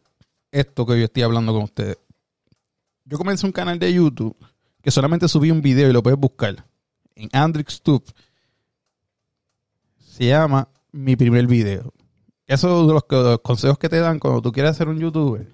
esto 0.52 0.84
que 0.84 0.98
yo 0.98 1.06
estoy 1.06 1.22
hablando 1.22 1.54
con 1.54 1.62
ustedes. 1.62 1.96
Yo 3.06 3.16
comencé 3.16 3.46
un 3.46 3.52
canal 3.52 3.78
de 3.78 3.90
YouTube 3.90 4.36
que 4.82 4.90
solamente 4.90 5.28
subí 5.28 5.50
un 5.50 5.62
video 5.62 5.88
y 5.88 5.94
lo 5.94 6.02
puedes 6.02 6.20
buscar 6.20 6.66
en 7.14 7.30
AndrixTube. 7.32 8.04
Se 9.96 10.26
llama 10.26 10.68
Mi 10.92 11.16
primer 11.16 11.46
video. 11.46 11.94
Esos 12.50 12.62
son 12.62 12.88
los, 12.88 13.04
consejos 13.42 13.78
que 13.78 13.88
te 13.88 14.00
dan 14.00 14.18
cuando 14.18 14.42
tú 14.42 14.50
quieres 14.50 14.76
ser 14.76 14.88
un 14.88 14.98
youtuber. 14.98 15.46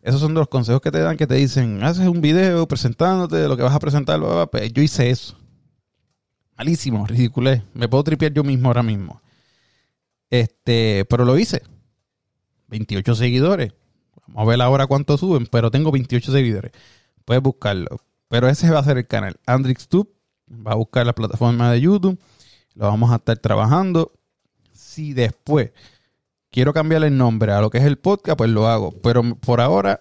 Esos 0.00 0.20
son 0.20 0.32
los 0.32 0.46
consejos 0.46 0.80
que 0.80 0.92
te 0.92 1.00
dan 1.00 1.16
que 1.16 1.26
te 1.26 1.34
dicen, 1.34 1.82
haces 1.82 2.06
un 2.06 2.20
video 2.20 2.68
presentándote 2.68 3.34
de 3.34 3.48
lo 3.48 3.56
que 3.56 3.64
vas 3.64 3.74
a 3.74 3.80
presentar. 3.80 4.20
Pues 4.48 4.72
yo 4.72 4.80
hice 4.80 5.10
eso. 5.10 5.36
Malísimo, 6.56 7.04
ridículo. 7.04 7.50
Me 7.72 7.88
puedo 7.88 8.04
tripear 8.04 8.32
yo 8.32 8.44
mismo 8.44 8.68
ahora 8.68 8.84
mismo. 8.84 9.20
Este, 10.30 11.04
pero 11.10 11.24
lo 11.24 11.36
hice. 11.36 11.62
28 12.68 13.16
seguidores. 13.16 13.72
Vamos 14.28 14.42
a 14.42 14.50
ver 14.50 14.62
ahora 14.62 14.86
cuánto 14.86 15.18
suben, 15.18 15.48
pero 15.48 15.72
tengo 15.72 15.90
28 15.90 16.30
seguidores. 16.30 16.70
Puedes 17.24 17.42
buscarlo. 17.42 18.00
Pero 18.28 18.48
ese 18.48 18.70
va 18.70 18.78
a 18.78 18.84
ser 18.84 18.98
el 18.98 19.08
canal. 19.08 19.34
AndrixTube 19.46 20.08
va 20.64 20.70
a 20.70 20.76
buscar 20.76 21.04
la 21.06 21.12
plataforma 21.12 21.72
de 21.72 21.80
YouTube. 21.80 22.20
Lo 22.74 22.86
vamos 22.86 23.10
a 23.10 23.16
estar 23.16 23.36
trabajando. 23.36 24.12
Si 24.72 25.12
después 25.12 25.72
quiero 26.54 26.72
cambiarle 26.72 27.08
el 27.08 27.18
nombre 27.18 27.50
a 27.50 27.60
lo 27.60 27.68
que 27.68 27.78
es 27.78 27.84
el 27.84 27.98
podcast, 27.98 28.38
pues 28.38 28.48
lo 28.48 28.68
hago. 28.68 28.92
Pero 29.02 29.34
por 29.34 29.60
ahora 29.60 30.00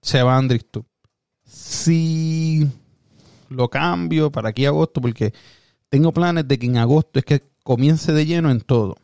se 0.00 0.22
va 0.22 0.36
a 0.36 0.38
AndrixTube. 0.38 0.86
Si 1.44 2.68
lo 3.48 3.68
cambio 3.68 4.30
para 4.30 4.50
aquí 4.50 4.64
agosto, 4.64 5.00
porque 5.00 5.34
tengo 5.88 6.12
planes 6.12 6.46
de 6.46 6.56
que 6.56 6.66
en 6.66 6.76
agosto 6.76 7.18
es 7.18 7.24
que 7.24 7.42
comience 7.64 8.12
de 8.12 8.26
lleno 8.26 8.52
en 8.52 8.60
todo. 8.60 8.96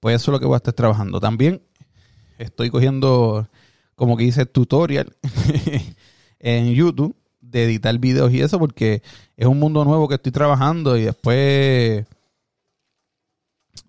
Pues 0.00 0.16
eso 0.16 0.32
es 0.32 0.32
lo 0.32 0.40
que 0.40 0.46
voy 0.46 0.54
a 0.54 0.56
estar 0.56 0.74
trabajando. 0.74 1.20
También 1.20 1.62
estoy 2.38 2.68
cogiendo, 2.68 3.48
como 3.94 4.16
que 4.16 4.24
dice, 4.24 4.46
tutorial 4.46 5.14
en 6.40 6.74
YouTube 6.74 7.14
de 7.40 7.66
editar 7.66 7.96
videos 8.00 8.32
y 8.32 8.40
eso, 8.40 8.58
porque 8.58 9.00
es 9.36 9.46
un 9.46 9.60
mundo 9.60 9.84
nuevo 9.84 10.08
que 10.08 10.16
estoy 10.16 10.32
trabajando 10.32 10.96
y 10.96 11.04
después. 11.04 12.04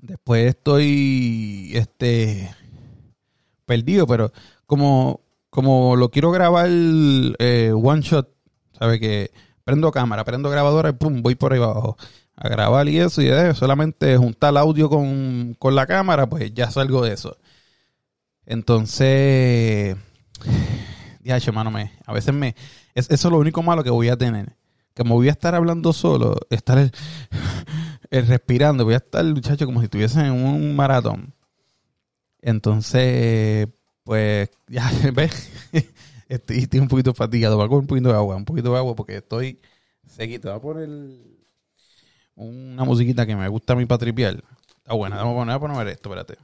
Después 0.07 0.45
estoy 0.47 1.71
este 1.73 2.49
perdido, 3.65 4.07
pero 4.07 4.31
como, 4.65 5.19
como 5.49 5.97
lo 5.97 6.09
quiero 6.11 6.31
grabar 6.31 6.69
eh, 6.69 7.73
one 7.75 8.01
shot, 8.01 8.29
¿sabe? 8.79 9.01
Que 9.01 9.31
prendo 9.65 9.91
cámara, 9.91 10.23
prendo 10.23 10.49
grabadora 10.49 10.89
y 10.89 10.93
pum, 10.93 11.21
voy 11.21 11.35
por 11.35 11.51
ahí 11.51 11.59
abajo 11.61 11.97
a 12.37 12.47
grabar 12.47 12.87
y 12.87 12.99
eso, 12.99 13.21
y 13.21 13.29
solamente 13.53 14.15
juntar 14.15 14.51
el 14.51 14.57
audio 14.57 14.89
con, 14.89 15.55
con 15.59 15.75
la 15.75 15.85
cámara, 15.85 16.29
pues 16.29 16.53
ya 16.53 16.71
salgo 16.71 17.03
de 17.03 17.13
eso. 17.13 17.35
Entonces, 18.45 19.97
ya, 21.21 21.35
hermano, 21.35 21.69
me, 21.69 21.91
a 22.05 22.13
veces 22.13 22.33
me, 22.33 22.55
es, 22.95 23.09
eso 23.09 23.27
es 23.27 23.31
lo 23.31 23.39
único 23.39 23.61
malo 23.61 23.83
que 23.83 23.89
voy 23.89 24.07
a 24.07 24.15
tener. 24.15 24.55
Que 24.93 25.03
me 25.03 25.11
voy 25.11 25.27
a 25.27 25.31
estar 25.31 25.53
hablando 25.53 25.91
solo, 25.91 26.37
estar 26.49 26.77
el, 26.77 26.91
respirando, 28.11 28.85
voy 28.85 28.93
a 28.95 28.97
estar, 28.97 29.23
muchacho, 29.25 29.65
como 29.65 29.79
si 29.79 29.85
estuviese 29.85 30.19
en 30.21 30.31
un 30.31 30.75
maratón. 30.75 31.33
Entonces, 32.41 33.67
pues, 34.03 34.49
ya, 34.67 34.91
¿ves? 35.13 35.51
Estoy, 36.29 36.57
estoy 36.59 36.79
un 36.79 36.87
poquito 36.87 37.13
fatigado. 37.13 37.55
Voy 37.55 37.65
a 37.65 37.69
comer 37.69 37.81
un 37.81 37.87
poquito 37.87 38.09
de 38.09 38.15
agua, 38.15 38.35
un 38.35 38.45
poquito 38.45 38.71
de 38.71 38.77
agua 38.77 38.95
porque 38.95 39.17
estoy 39.17 39.59
seguido. 40.05 40.51
Voy 40.51 40.57
a 40.57 40.61
poner 40.61 40.89
una 42.35 42.83
musiquita 42.83 43.25
que 43.25 43.35
me 43.35 43.47
gusta 43.47 43.73
a 43.73 43.75
mí 43.75 43.85
para. 43.85 44.43
Está 44.77 44.93
buena, 44.93 45.17
vamos 45.17 45.33
a 45.33 45.37
poner, 45.39 45.55
a 45.55 45.59
poner 45.59 45.87
esto, 45.87 46.09
espérate. 46.09 46.37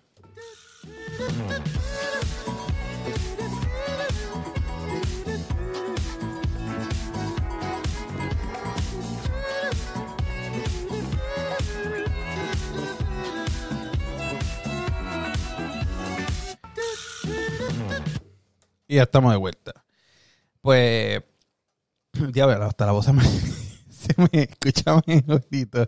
Y 18.88 18.96
ya 18.96 19.04
estamos 19.04 19.32
de 19.32 19.38
vuelta. 19.38 19.74
Pues, 20.62 21.22
ya 22.34 22.46
ver, 22.46 22.62
hasta 22.62 22.86
la 22.86 22.92
voz 22.92 23.06
se 23.06 23.14
me, 23.14 23.24
se 23.90 24.14
me 24.18 24.44
escucha 24.44 25.02
mejorito. 25.08 25.88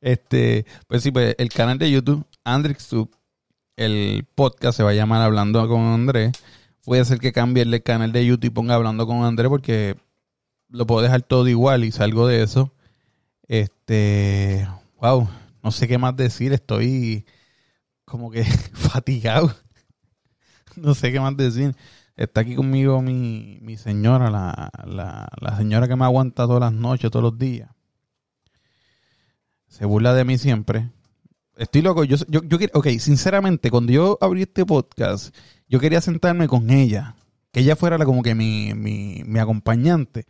Este, 0.00 0.66
pues 0.86 1.02
sí, 1.02 1.10
pues 1.10 1.34
el 1.38 1.48
canal 1.48 1.78
de 1.78 1.90
YouTube, 1.90 2.26
AndrixTube, 2.44 3.10
el 3.76 4.26
podcast 4.34 4.76
se 4.76 4.82
va 4.82 4.90
a 4.90 4.94
llamar 4.94 5.22
Hablando 5.22 5.66
con 5.68 5.80
Andrés. 5.80 6.32
Puede 6.84 7.04
ser 7.04 7.18
que 7.18 7.32
cambie 7.32 7.62
el 7.62 7.82
canal 7.82 8.12
de 8.12 8.26
YouTube 8.26 8.44
y 8.44 8.50
ponga 8.50 8.74
Hablando 8.74 9.06
con 9.06 9.24
Andrés 9.24 9.48
porque 9.48 9.96
lo 10.68 10.86
puedo 10.86 11.02
dejar 11.02 11.22
todo 11.22 11.48
igual 11.48 11.84
y 11.84 11.92
salgo 11.92 12.26
de 12.26 12.42
eso. 12.42 12.72
Este, 13.48 14.68
wow, 15.00 15.28
no 15.62 15.70
sé 15.70 15.88
qué 15.88 15.98
más 15.98 16.16
decir, 16.16 16.52
estoy 16.52 17.24
como 18.04 18.30
que 18.30 18.44
fatigado. 18.74 19.54
no 20.76 20.94
sé 20.94 21.12
qué 21.12 21.20
más 21.20 21.36
decir. 21.36 21.74
Está 22.16 22.42
aquí 22.42 22.54
conmigo 22.54 23.02
mi, 23.02 23.58
mi 23.60 23.76
señora, 23.76 24.30
la, 24.30 24.70
la, 24.86 25.28
la, 25.40 25.56
señora 25.56 25.88
que 25.88 25.96
me 25.96 26.04
aguanta 26.04 26.46
todas 26.46 26.60
las 26.60 26.72
noches, 26.72 27.10
todos 27.10 27.24
los 27.24 27.38
días. 27.38 27.70
Se 29.66 29.84
burla 29.84 30.14
de 30.14 30.24
mí 30.24 30.38
siempre. 30.38 30.90
Estoy 31.56 31.82
loco. 31.82 32.04
Yo, 32.04 32.16
yo, 32.28 32.42
yo 32.44 32.58
ok, 32.72 32.88
sinceramente, 33.00 33.70
cuando 33.70 33.92
yo 33.92 34.18
abrí 34.20 34.42
este 34.42 34.64
podcast, 34.64 35.34
yo 35.68 35.80
quería 35.80 36.00
sentarme 36.00 36.46
con 36.46 36.70
ella. 36.70 37.16
Que 37.50 37.60
ella 37.60 37.74
fuera 37.74 37.98
como 38.04 38.22
que 38.22 38.36
mi, 38.36 38.74
mi, 38.74 39.22
mi 39.26 39.38
acompañante. 39.40 40.26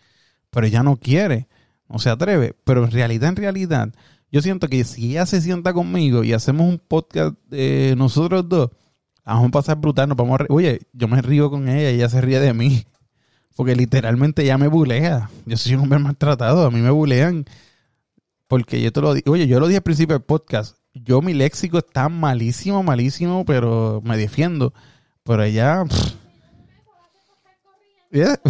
Pero 0.49 0.67
ella 0.67 0.83
no 0.83 0.97
quiere. 0.97 1.49
No 1.89 1.99
se 1.99 2.09
atreve. 2.09 2.57
Pero 2.65 2.85
en 2.85 2.91
realidad, 2.93 3.29
en 3.29 3.37
realidad, 3.37 3.93
yo 4.33 4.41
siento 4.41 4.69
que 4.69 4.85
si 4.85 5.11
ella 5.11 5.27
se 5.27 5.43
sienta 5.43 5.75
conmigo 5.75 6.25
y 6.25 6.33
hacemos 6.33 6.67
un 6.67 6.79
podcast 6.79 7.37
de 7.49 7.95
nosotros 7.97 8.49
dos, 8.49 8.71
vamos 9.25 9.49
a 9.49 9.51
pasar 9.51 9.77
brutal, 9.79 10.09
nos 10.09 10.17
vamos 10.17 10.41
a 10.41 10.47
Oye, 10.49 10.81
yo 10.93 11.09
me 11.09 11.23
río 11.23 11.51
con 11.51 11.69
ella 11.69 11.91
ella 11.91 12.09
se 12.09 12.21
ríe 12.21 12.41
de 12.41 12.53
mí. 12.53 12.85
Porque 13.57 13.77
literalmente 13.77 14.43
ella 14.43 14.59
me 14.59 14.67
bulea. 14.67 15.31
Yo 15.47 15.57
soy 15.57 15.75
un 15.75 15.83
hombre 15.83 16.01
maltratado, 16.01 16.67
a 16.67 16.71
mí 16.71 16.81
me 16.81 16.91
bulean. 16.91 17.45
Porque 18.49 18.83
yo 18.83 18.93
te 18.93 19.01
lo 19.01 19.15
digo, 19.15 19.33
oye, 19.33 19.47
yo 19.47 19.61
lo 19.61 19.69
dije 19.69 19.79
al 19.79 19.83
principio 19.83 20.15
del 20.15 20.25
podcast, 20.25 20.77
yo 20.93 21.23
mi 21.23 21.35
léxico 21.35 21.79
está 21.79 22.09
malísimo, 22.09 22.83
malísimo, 22.83 23.45
pero 23.45 24.01
me 24.05 24.17
defiendo. 24.17 24.75
Pero 25.23 25.43
ella... 25.43 25.85
ella, 28.11 28.41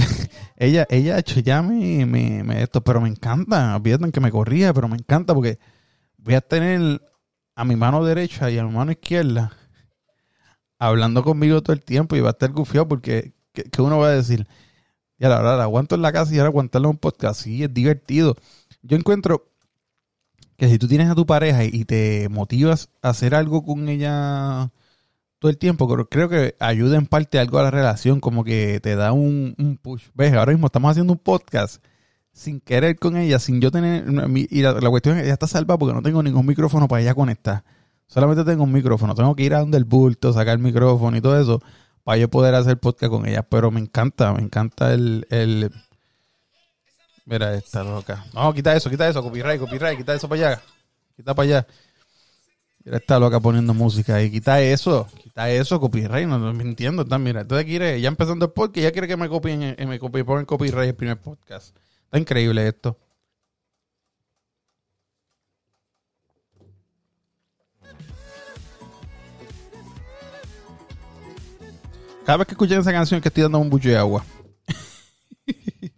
ella, 0.57 0.87
ella, 0.91 1.19
hecho, 1.19 1.41
ya 1.41 1.63
me, 1.63 2.07
me, 2.07 2.63
esto, 2.63 2.83
pero 2.83 3.01
me 3.01 3.09
encanta, 3.09 3.77
olvídate 3.77 4.13
que 4.13 4.21
me 4.21 4.31
corría, 4.31 4.75
pero 4.75 4.89
me 4.89 4.97
encanta 4.97 5.33
porque 5.33 5.59
voy 6.19 6.35
a 6.35 6.43
tener 6.43 7.01
a 7.55 7.65
mi 7.65 7.77
mano 7.77 8.05
derecha 8.05 8.51
y 8.51 8.59
a 8.59 8.65
mi 8.65 8.73
mano 8.73 8.93
izquierda 8.93 9.53
hablando 10.79 11.23
conmigo 11.23 11.63
todo 11.63 11.73
el 11.73 11.83
tiempo 11.83 12.17
y 12.17 12.21
va 12.21 12.31
a 12.31 12.33
estar 12.33 12.51
gufiado 12.53 12.89
porque 12.89 13.33
¿qué, 13.53 13.83
uno 13.83 13.99
va 13.99 14.09
a 14.09 14.17
decir? 14.17 14.47
Y 15.19 15.25
ahora, 15.25 15.39
ahora 15.39 15.63
aguanto 15.63 15.95
en 15.95 16.03
la 16.03 16.13
casa 16.13 16.35
y 16.35 16.39
ahora 16.39 16.49
aguantarlo 16.49 16.91
un 16.91 16.99
podcast. 16.99 17.43
Sí, 17.43 17.63
es 17.63 17.73
divertido. 17.73 18.37
Yo 18.83 18.97
encuentro 18.97 19.49
que 20.57 20.69
si 20.69 20.79
tú 20.79 20.89
tienes 20.89 21.11
a 21.11 21.15
tu 21.15 21.27
pareja 21.27 21.65
y 21.65 21.85
te 21.85 22.29
motivas 22.29 22.89
a 23.03 23.11
hacer 23.11 23.35
algo 23.35 23.65
con 23.65 23.89
ella 23.89 24.71
todo 25.39 25.51
el 25.51 25.59
tiempo, 25.59 25.87
creo 26.07 26.29
que 26.29 26.57
ayuda 26.59 26.97
en 26.97 27.07
parte 27.07 27.39
algo 27.39 27.59
a 27.59 27.65
la 27.65 27.71
relación, 27.71 28.21
como 28.21 28.45
que 28.45 28.81
te 28.81 28.97
da 28.97 29.13
un, 29.13 29.79
push. 29.83 30.05
¿Ves? 30.15 30.33
Ahora 30.35 30.53
mismo 30.53 30.67
estamos 30.67 30.91
haciendo 30.91 31.13
un 31.13 31.19
podcast 31.19 31.85
sin 32.33 32.61
querer 32.61 32.99
con 32.99 33.17
ella, 33.17 33.39
sin 33.39 33.61
yo 33.61 33.71
tener... 33.71 34.05
Y 34.51 34.63
la, 34.63 34.91
cuestión 34.91 35.17
es 35.17 35.23
que 35.23 35.27
ella 35.27 35.35
está 35.35 35.47
salva 35.47 35.79
porque 35.79 35.95
no 35.95 36.03
tengo 36.03 36.23
ningún 36.23 36.47
micrófono 36.47 36.89
para 36.89 37.03
ella 37.03 37.15
conectar. 37.15 37.65
Solamente 38.07 38.45
tengo 38.45 38.65
un 38.65 38.73
micrófono. 38.73 39.15
Tengo 39.15 39.35
que 39.35 39.43
ir 39.43 39.55
a 39.55 39.61
donde 39.61 39.79
el 39.79 39.85
bulto, 39.85 40.33
sacar 40.33 40.55
el 40.55 40.59
micrófono 40.61 41.17
y 41.17 41.21
todo 41.21 41.41
eso 41.41 41.61
para 42.05 42.19
yo 42.19 42.29
poder 42.29 42.55
hacer 42.55 42.79
podcast 42.79 43.11
con 43.11 43.27
ella. 43.27 43.43
Pero 43.43 43.71
me 43.71 43.81
encanta, 43.81 44.33
me 44.33 44.43
encanta 44.43 44.93
el... 44.93 45.27
el... 45.31 45.71
Mira 47.27 47.55
esta 47.55 47.83
loca. 47.83 48.25
No, 48.35 48.53
quita 48.53 48.77
eso, 48.77 48.91
quita 48.91 49.09
eso, 49.09 49.23
copyright, 49.23 49.59
copyright, 49.59 49.97
quita 49.97 50.15
eso 50.15 50.29
para 50.29 50.49
allá. 50.49 50.63
Quita 51.17 51.35
para 51.35 51.45
allá. 51.45 51.67
Mira 52.85 52.99
esta 52.99 53.19
loca 53.19 53.41
poniendo 53.41 53.73
música 53.73 54.17
ahí. 54.17 54.31
Quita 54.31 54.61
eso, 54.61 55.09
quita 55.23 55.51
eso, 55.51 55.81
copyright. 55.81 56.29
No, 56.29 56.39
no 56.39 56.53
me 56.53 56.63
entiendo. 56.63 57.03
Está, 57.03 57.19
mira, 57.19 57.41
entonces 57.41 57.65
quiere, 57.65 57.99
ya 57.99 58.09
empezando 58.09 58.45
el 58.45 58.53
podcast, 58.53 58.85
ya 58.85 58.93
quiere 58.93 59.09
que 59.09 59.17
me 59.17 59.29
copien, 59.31 59.63
eh, 59.63 59.87
me 59.87 59.99
copien, 59.99 60.27
pongan 60.27 60.45
copyright 60.45 60.91
el 60.91 60.95
primer 60.95 61.19
podcast. 61.19 61.75
Está 62.05 62.19
increíble 62.19 62.69
esto. 62.69 62.99
Cada 72.25 72.39
vez 72.39 72.47
que 72.47 72.55
escuchen 72.55 72.81
esa 72.81 72.93
canción 72.93 73.21
que 73.21 73.29
estoy 73.29 73.43
dando 73.43 73.59
un 73.59 73.69
bucho 73.69 73.91
de 73.91 73.99
agua. 73.99 74.25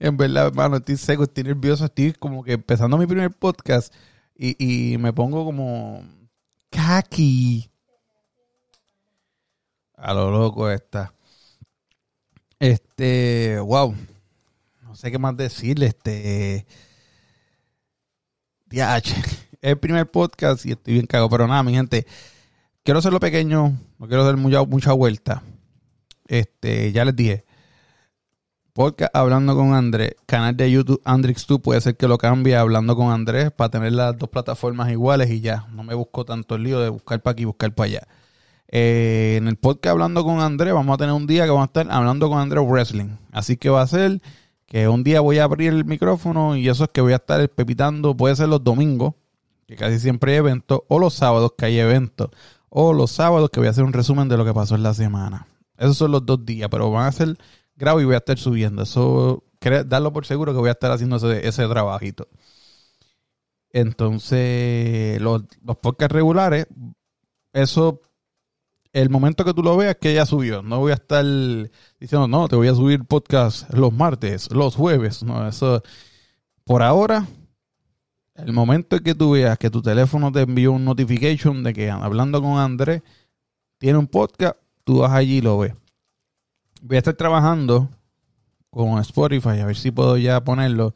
en 0.00 0.16
verdad, 0.16 0.48
hermano, 0.48 0.78
estoy 0.78 0.96
seco, 0.96 1.22
estoy 1.22 1.44
nervioso, 1.44 1.84
estoy 1.84 2.12
como 2.12 2.42
que 2.42 2.54
empezando 2.54 2.98
mi 2.98 3.06
primer 3.06 3.30
podcast 3.30 3.94
y, 4.34 4.56
y 4.92 4.98
me 4.98 5.12
pongo 5.12 5.44
como 5.44 6.02
kaki. 6.70 7.70
A 9.96 10.12
lo 10.12 10.32
loco 10.32 10.68
está. 10.68 11.14
Este, 12.58 13.60
wow. 13.60 13.94
No 14.82 14.96
sé 14.96 15.12
qué 15.12 15.18
más 15.18 15.36
decirle. 15.36 15.86
Este. 15.86 16.66
Es 18.72 19.70
el 19.70 19.78
primer 19.78 20.10
podcast 20.10 20.64
y 20.64 20.72
estoy 20.72 20.94
bien 20.94 21.06
cago. 21.06 21.28
Pero 21.28 21.46
nada, 21.46 21.62
mi 21.62 21.74
gente 21.74 22.06
quiero 22.82 22.98
hacerlo 23.00 23.20
pequeño, 23.20 23.76
no 24.00 24.08
quiero 24.08 24.24
dar 24.24 24.38
mucha, 24.38 24.64
mucha 24.64 24.92
vuelta. 24.94 25.42
Este, 26.26 26.90
ya 26.90 27.04
les 27.04 27.14
dije. 27.14 27.44
Podcast 28.72 29.14
Hablando 29.14 29.54
con 29.54 29.74
Andrés, 29.74 30.14
canal 30.24 30.56
de 30.56 30.70
YouTube 30.70 31.02
Andrix2, 31.04 31.60
puede 31.60 31.82
ser 31.82 31.96
que 31.96 32.08
lo 32.08 32.16
cambie 32.16 32.56
Hablando 32.56 32.96
con 32.96 33.12
Andrés 33.12 33.50
para 33.50 33.68
tener 33.68 33.92
las 33.92 34.16
dos 34.16 34.30
plataformas 34.30 34.90
iguales 34.90 35.30
y 35.30 35.42
ya. 35.42 35.66
No 35.72 35.82
me 35.82 35.94
busco 35.94 36.24
tanto 36.24 36.54
el 36.54 36.62
lío 36.62 36.80
de 36.80 36.88
buscar 36.88 37.20
para 37.20 37.32
aquí 37.32 37.42
y 37.42 37.44
buscar 37.44 37.74
para 37.74 37.88
allá. 37.88 38.08
Eh, 38.68 39.34
en 39.36 39.48
el 39.48 39.56
podcast 39.56 39.92
Hablando 39.92 40.24
con 40.24 40.40
Andrés, 40.40 40.72
vamos 40.72 40.94
a 40.94 40.96
tener 40.96 41.12
un 41.12 41.26
día 41.26 41.44
que 41.44 41.50
vamos 41.50 41.64
a 41.64 41.66
estar 41.66 41.86
hablando 41.90 42.30
con 42.30 42.38
Andrés 42.38 42.64
Wrestling. 42.66 43.16
Así 43.32 43.58
que 43.58 43.68
va 43.68 43.82
a 43.82 43.86
ser 43.86 44.22
que 44.64 44.88
un 44.88 45.04
día 45.04 45.20
voy 45.20 45.40
a 45.40 45.44
abrir 45.44 45.74
el 45.74 45.84
micrófono 45.84 46.56
y 46.56 46.70
eso 46.70 46.84
es 46.84 46.90
que 46.90 47.02
voy 47.02 47.12
a 47.12 47.16
estar 47.16 47.46
pepitando, 47.50 48.16
puede 48.16 48.34
ser 48.34 48.48
los 48.48 48.64
domingos, 48.64 49.12
que 49.66 49.76
casi 49.76 49.98
siempre 49.98 50.32
hay 50.32 50.38
eventos, 50.38 50.80
o 50.88 50.98
los 50.98 51.12
sábados 51.12 51.52
que 51.58 51.66
hay 51.66 51.78
eventos 51.78 52.30
o 52.70 52.92
los 52.92 53.10
sábados 53.10 53.50
que 53.50 53.60
voy 53.60 53.66
a 53.66 53.70
hacer 53.70 53.84
un 53.84 53.92
resumen 53.92 54.28
de 54.28 54.36
lo 54.36 54.44
que 54.44 54.54
pasó 54.54 54.76
en 54.76 54.82
la 54.82 54.94
semana. 54.94 55.46
Esos 55.76 55.96
son 55.96 56.12
los 56.12 56.24
dos 56.24 56.44
días, 56.44 56.68
pero 56.70 56.90
van 56.90 57.06
a 57.06 57.12
ser 57.12 57.36
grabo 57.74 58.00
y 58.00 58.04
voy 58.04 58.14
a 58.14 58.18
estar 58.18 58.38
subiendo. 58.38 58.82
Eso, 58.82 59.44
darlo 59.86 60.12
por 60.12 60.24
seguro 60.24 60.52
que 60.52 60.58
voy 60.58 60.68
a 60.68 60.72
estar 60.72 60.90
haciendo 60.92 61.16
ese, 61.32 61.68
trabajito. 61.68 62.28
Entonces, 63.72 65.20
los, 65.20 65.42
los 65.64 65.76
podcasts 65.78 66.14
regulares, 66.14 66.66
eso, 67.52 68.00
el 68.92 69.10
momento 69.10 69.44
que 69.44 69.54
tú 69.54 69.62
lo 69.62 69.76
veas, 69.76 69.96
que 70.00 70.14
ya 70.14 70.26
subió. 70.26 70.62
No 70.62 70.78
voy 70.78 70.92
a 70.92 70.94
estar 70.94 71.24
diciendo, 71.98 72.28
no, 72.28 72.48
te 72.48 72.56
voy 72.56 72.68
a 72.68 72.74
subir 72.74 73.04
podcast 73.04 73.72
los 73.72 73.92
martes, 73.92 74.52
los 74.52 74.76
jueves. 74.76 75.22
No, 75.22 75.46
eso, 75.48 75.82
por 76.64 76.82
ahora, 76.82 77.26
el 78.44 78.52
momento 78.52 78.96
en 78.96 79.02
que 79.02 79.14
tú 79.14 79.32
veas 79.32 79.58
que 79.58 79.70
tu 79.70 79.82
teléfono 79.82 80.32
te 80.32 80.42
envió 80.42 80.72
un 80.72 80.84
notification 80.84 81.62
de 81.62 81.72
que 81.72 81.90
hablando 81.90 82.40
con 82.42 82.58
Andrés 82.58 83.02
tiene 83.78 83.98
un 83.98 84.06
podcast, 84.06 84.56
tú 84.84 84.98
vas 84.98 85.12
allí 85.12 85.38
y 85.38 85.40
lo 85.40 85.58
ves. 85.58 85.74
Voy 86.82 86.96
a 86.96 86.98
estar 86.98 87.14
trabajando 87.14 87.88
con 88.70 88.98
Spotify 89.00 89.60
a 89.60 89.66
ver 89.66 89.76
si 89.76 89.90
puedo 89.90 90.16
ya 90.16 90.42
ponerlo 90.44 90.94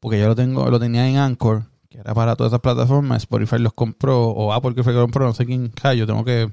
porque 0.00 0.18
yo 0.18 0.28
lo 0.28 0.36
tengo 0.36 0.70
lo 0.70 0.78
tenía 0.78 1.08
en 1.08 1.16
Anchor 1.16 1.64
que 1.88 1.98
era 1.98 2.14
para 2.14 2.36
todas 2.36 2.52
esas 2.52 2.60
plataformas 2.60 3.22
Spotify 3.22 3.58
los 3.58 3.72
compró 3.72 4.28
o 4.28 4.52
Apple 4.52 4.74
que 4.74 4.84
fue 4.84 4.92
que 4.92 5.00
compró 5.00 5.26
no 5.26 5.34
sé 5.34 5.44
quién 5.44 5.72
yo 5.96 6.06
tengo 6.06 6.24
que 6.24 6.50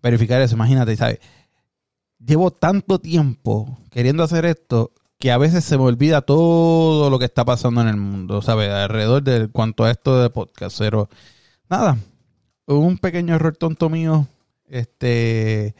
verificar 0.00 0.40
eso 0.40 0.54
imagínate 0.54 0.96
sabes 0.96 1.18
llevo 2.24 2.52
tanto 2.52 3.00
tiempo 3.00 3.78
queriendo 3.90 4.22
hacer 4.22 4.44
esto 4.44 4.92
que 5.18 5.32
a 5.32 5.38
veces 5.38 5.64
se 5.64 5.78
me 5.78 5.84
olvida 5.84 6.22
todo 6.22 7.10
lo 7.10 7.18
que 7.18 7.24
está 7.24 7.44
pasando 7.44 7.80
en 7.80 7.88
el 7.88 7.96
mundo, 7.96 8.42
¿sabes? 8.42 8.70
Alrededor 8.70 9.22
de 9.22 9.48
cuanto 9.48 9.84
a 9.84 9.90
esto 9.90 10.20
de 10.20 10.30
podcast. 10.30 10.78
Pero 10.78 11.08
nada, 11.68 11.98
un 12.66 12.98
pequeño 12.98 13.34
error 13.34 13.56
tonto 13.56 13.88
mío, 13.88 14.26
este, 14.68 15.74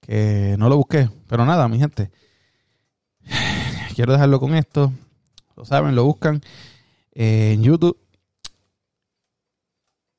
que 0.00 0.56
no 0.58 0.68
lo 0.68 0.76
busqué. 0.76 1.08
Pero 1.28 1.46
nada, 1.46 1.68
mi 1.68 1.78
gente. 1.78 2.10
Quiero 3.94 4.12
dejarlo 4.12 4.40
con 4.40 4.54
esto. 4.54 4.92
Lo 5.56 5.64
saben, 5.64 5.94
lo 5.94 6.04
buscan 6.04 6.40
en 7.12 7.62
YouTube. 7.62 7.98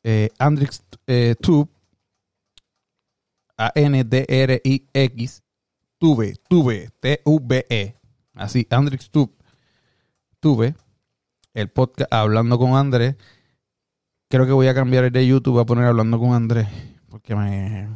Eh, 0.04 0.30
Andrix 0.40 0.84
eh, 1.08 1.36
Tube. 1.40 1.70
A-N-D-R-I-X. 3.58 5.44
Tuve, 6.00 6.36
tuve, 6.50 6.90
T-U-V-E. 7.00 8.01
Así, 8.34 8.66
Andrix 8.70 9.10
tuve 10.40 10.76
el 11.54 11.70
podcast 11.70 12.12
Hablando 12.14 12.58
con 12.58 12.76
Andrés. 12.76 13.16
Creo 14.30 14.46
que 14.46 14.54
voy 14.54 14.68
a 14.68 14.74
cambiar 14.74 15.04
el 15.04 15.12
de 15.12 15.28
YouTube 15.28 15.60
a 15.60 15.66
poner 15.66 15.86
Hablando 15.86 16.20
con 16.20 16.34
Andrés. 16.34 16.68
Porque 17.10 17.36
me. 17.36 17.88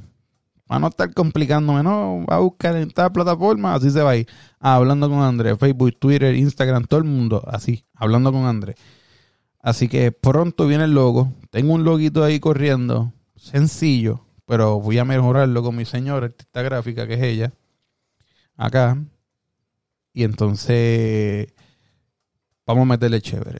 Va 0.69 0.77
a 0.77 0.79
no 0.79 0.87
estar 0.87 1.13
complicándome, 1.13 1.83
¿no? 1.83 2.25
Va 2.29 2.37
a 2.37 2.39
buscar 2.39 2.75
en 2.75 2.87
esta 2.87 3.11
plataforma, 3.13 3.75
así 3.75 3.91
se 3.91 4.01
va 4.01 4.11
a 4.11 4.17
ir. 4.17 4.27
hablando 4.59 5.09
con 5.09 5.19
Andrés. 5.21 5.57
Facebook, 5.59 5.97
Twitter, 5.99 6.35
Instagram, 6.35 6.85
todo 6.85 6.99
el 6.99 7.05
mundo. 7.05 7.43
Así, 7.47 7.85
hablando 7.93 8.31
con 8.31 8.45
Andrés. 8.45 8.75
Así 9.59 9.87
que 9.87 10.11
pronto 10.11 10.67
viene 10.67 10.83
el 10.83 10.93
logo. 10.93 11.33
Tengo 11.51 11.73
un 11.73 11.83
loguito 11.83 12.23
ahí 12.23 12.39
corriendo. 12.39 13.13
Sencillo. 13.35 14.25
Pero 14.45 14.79
voy 14.79 14.97
a 14.97 15.05
mejorarlo 15.05 15.63
con 15.63 15.75
mi 15.75 15.85
señora 15.85 16.27
artista 16.27 16.61
gráfica, 16.61 17.07
que 17.07 17.13
es 17.13 17.21
ella. 17.23 17.53
Acá. 18.57 18.97
Y 20.15 20.23
entonces 20.23 21.54
vamos 22.65 22.84
a 22.84 22.86
meterle 22.86 23.21
chévere. 23.21 23.60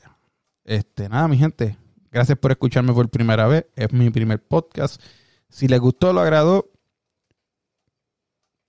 Este, 0.64 1.06
nada, 1.06 1.28
mi 1.28 1.36
gente. 1.36 1.76
Gracias 2.10 2.38
por 2.38 2.50
escucharme 2.50 2.94
por 2.94 3.10
primera 3.10 3.46
vez. 3.46 3.66
Es 3.76 3.92
mi 3.92 4.08
primer 4.08 4.42
podcast. 4.42 5.02
Si 5.50 5.68
les 5.68 5.78
gustó, 5.78 6.14
lo 6.14 6.20
agradó, 6.22 6.70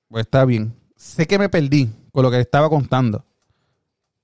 pues 0.10 0.26
está 0.26 0.43
bien. 0.43 0.76
Sé 0.97 1.28
que 1.28 1.39
me 1.39 1.47
perdí 1.47 1.89
con 2.12 2.23
lo 2.23 2.30
que 2.30 2.41
estaba 2.41 2.69
contando. 2.69 3.23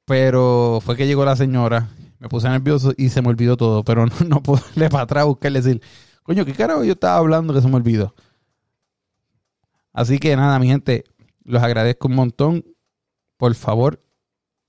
Pero 0.04 0.80
fue 0.84 0.97
que 0.97 1.08
llegó 1.08 1.23
la 1.23 1.38
señora, 1.38 1.89
me 2.19 2.28
puse 2.28 2.49
nervioso 2.49 2.91
y 2.97 3.08
se 3.08 3.21
me 3.21 3.30
olvidó 3.30 3.56
todo. 3.56 3.86
Pero 3.86 4.06
no, 4.08 4.13
no 4.28 4.43
puedo 4.43 4.62
darle 4.62 4.89
para 4.89 5.06
atrás 5.06 5.26
buscarle 5.26 5.62
decir, 5.62 5.82
coño, 6.23 6.43
¿qué 6.43 6.52
carajo 6.52 6.84
yo 6.84 6.91
estaba 6.91 7.15
hablando 7.15 7.54
que 7.54 7.62
se 7.62 7.69
me 7.69 7.78
olvidó? 7.78 8.13
Así 9.93 10.19
que 10.19 10.36
nada, 10.36 10.60
mi 10.60 10.67
gente, 10.67 11.06
los 11.45 11.63
agradezco 11.63 12.10
un 12.10 12.15
montón 12.15 12.72
por 13.43 13.56
favor, 13.56 14.01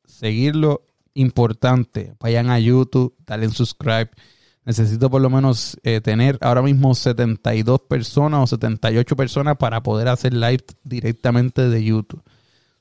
seguirlo. 0.05 0.85
Importante. 1.15 2.17
Vayan 2.19 2.51
a 2.51 2.59
YouTube, 2.59 3.15
dale 3.25 3.45
en 3.45 3.53
subscribe. 3.53 4.11
Necesito 4.65 5.09
por 5.09 5.23
lo 5.23 5.31
menos 5.31 5.79
eh, 5.85 6.01
tener 6.01 6.39
ahora 6.41 6.61
mismo 6.61 6.93
72 6.97 7.83
personas 7.83 8.41
o 8.43 8.47
78 8.49 9.15
personas 9.15 9.57
para 9.59 9.81
poder 9.85 10.09
hacer 10.09 10.35
live 10.35 10.65
directamente 10.83 11.69
de 11.69 11.85
YouTube. 11.85 12.21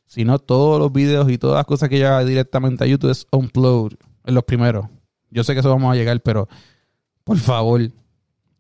Si 0.08 0.26
no, 0.26 0.40
todos 0.40 0.80
los 0.80 0.92
videos 0.92 1.30
y 1.30 1.38
todas 1.38 1.58
las 1.58 1.66
cosas 1.68 1.90
que 1.90 2.00
yo 2.00 2.08
haga 2.08 2.26
directamente 2.26 2.86
a 2.86 2.88
YouTube 2.88 3.12
es 3.12 3.28
upload 3.32 3.92
en 4.26 4.34
los 4.34 4.46
primeros. 4.46 4.88
Yo 5.30 5.44
sé 5.44 5.54
que 5.54 5.60
eso 5.60 5.70
vamos 5.70 5.94
a 5.94 5.96
llegar, 5.96 6.20
pero 6.22 6.50
por 7.24 7.38
favor, 7.38 7.82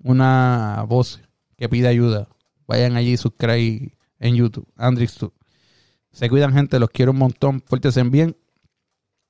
una 0.04 0.86
voz 0.88 1.19
que 1.58 1.67
pida 1.67 1.89
ayuda. 1.89 2.28
Vayan 2.67 2.96
allí 2.96 3.13
y 3.13 3.17
subscribe 3.17 3.98
en 4.19 4.36
YouTube. 4.36 4.67
Andrix 4.78 5.17
se 6.13 6.30
cuidan, 6.30 6.54
gente. 6.54 6.80
Los 6.80 6.89
quiero 6.89 7.12
un 7.12 7.17
montón. 7.17 7.60
Pórtense 7.60 8.04
bien. 8.04 8.38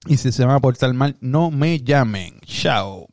Y 0.06 0.18
si 0.18 0.32
se 0.32 0.46
van 0.46 0.56
a 0.56 0.60
portar 0.60 0.94
mal, 0.94 1.16
no 1.22 1.50
me 1.50 1.80
llamen. 1.80 2.40
Chao. 2.46 3.08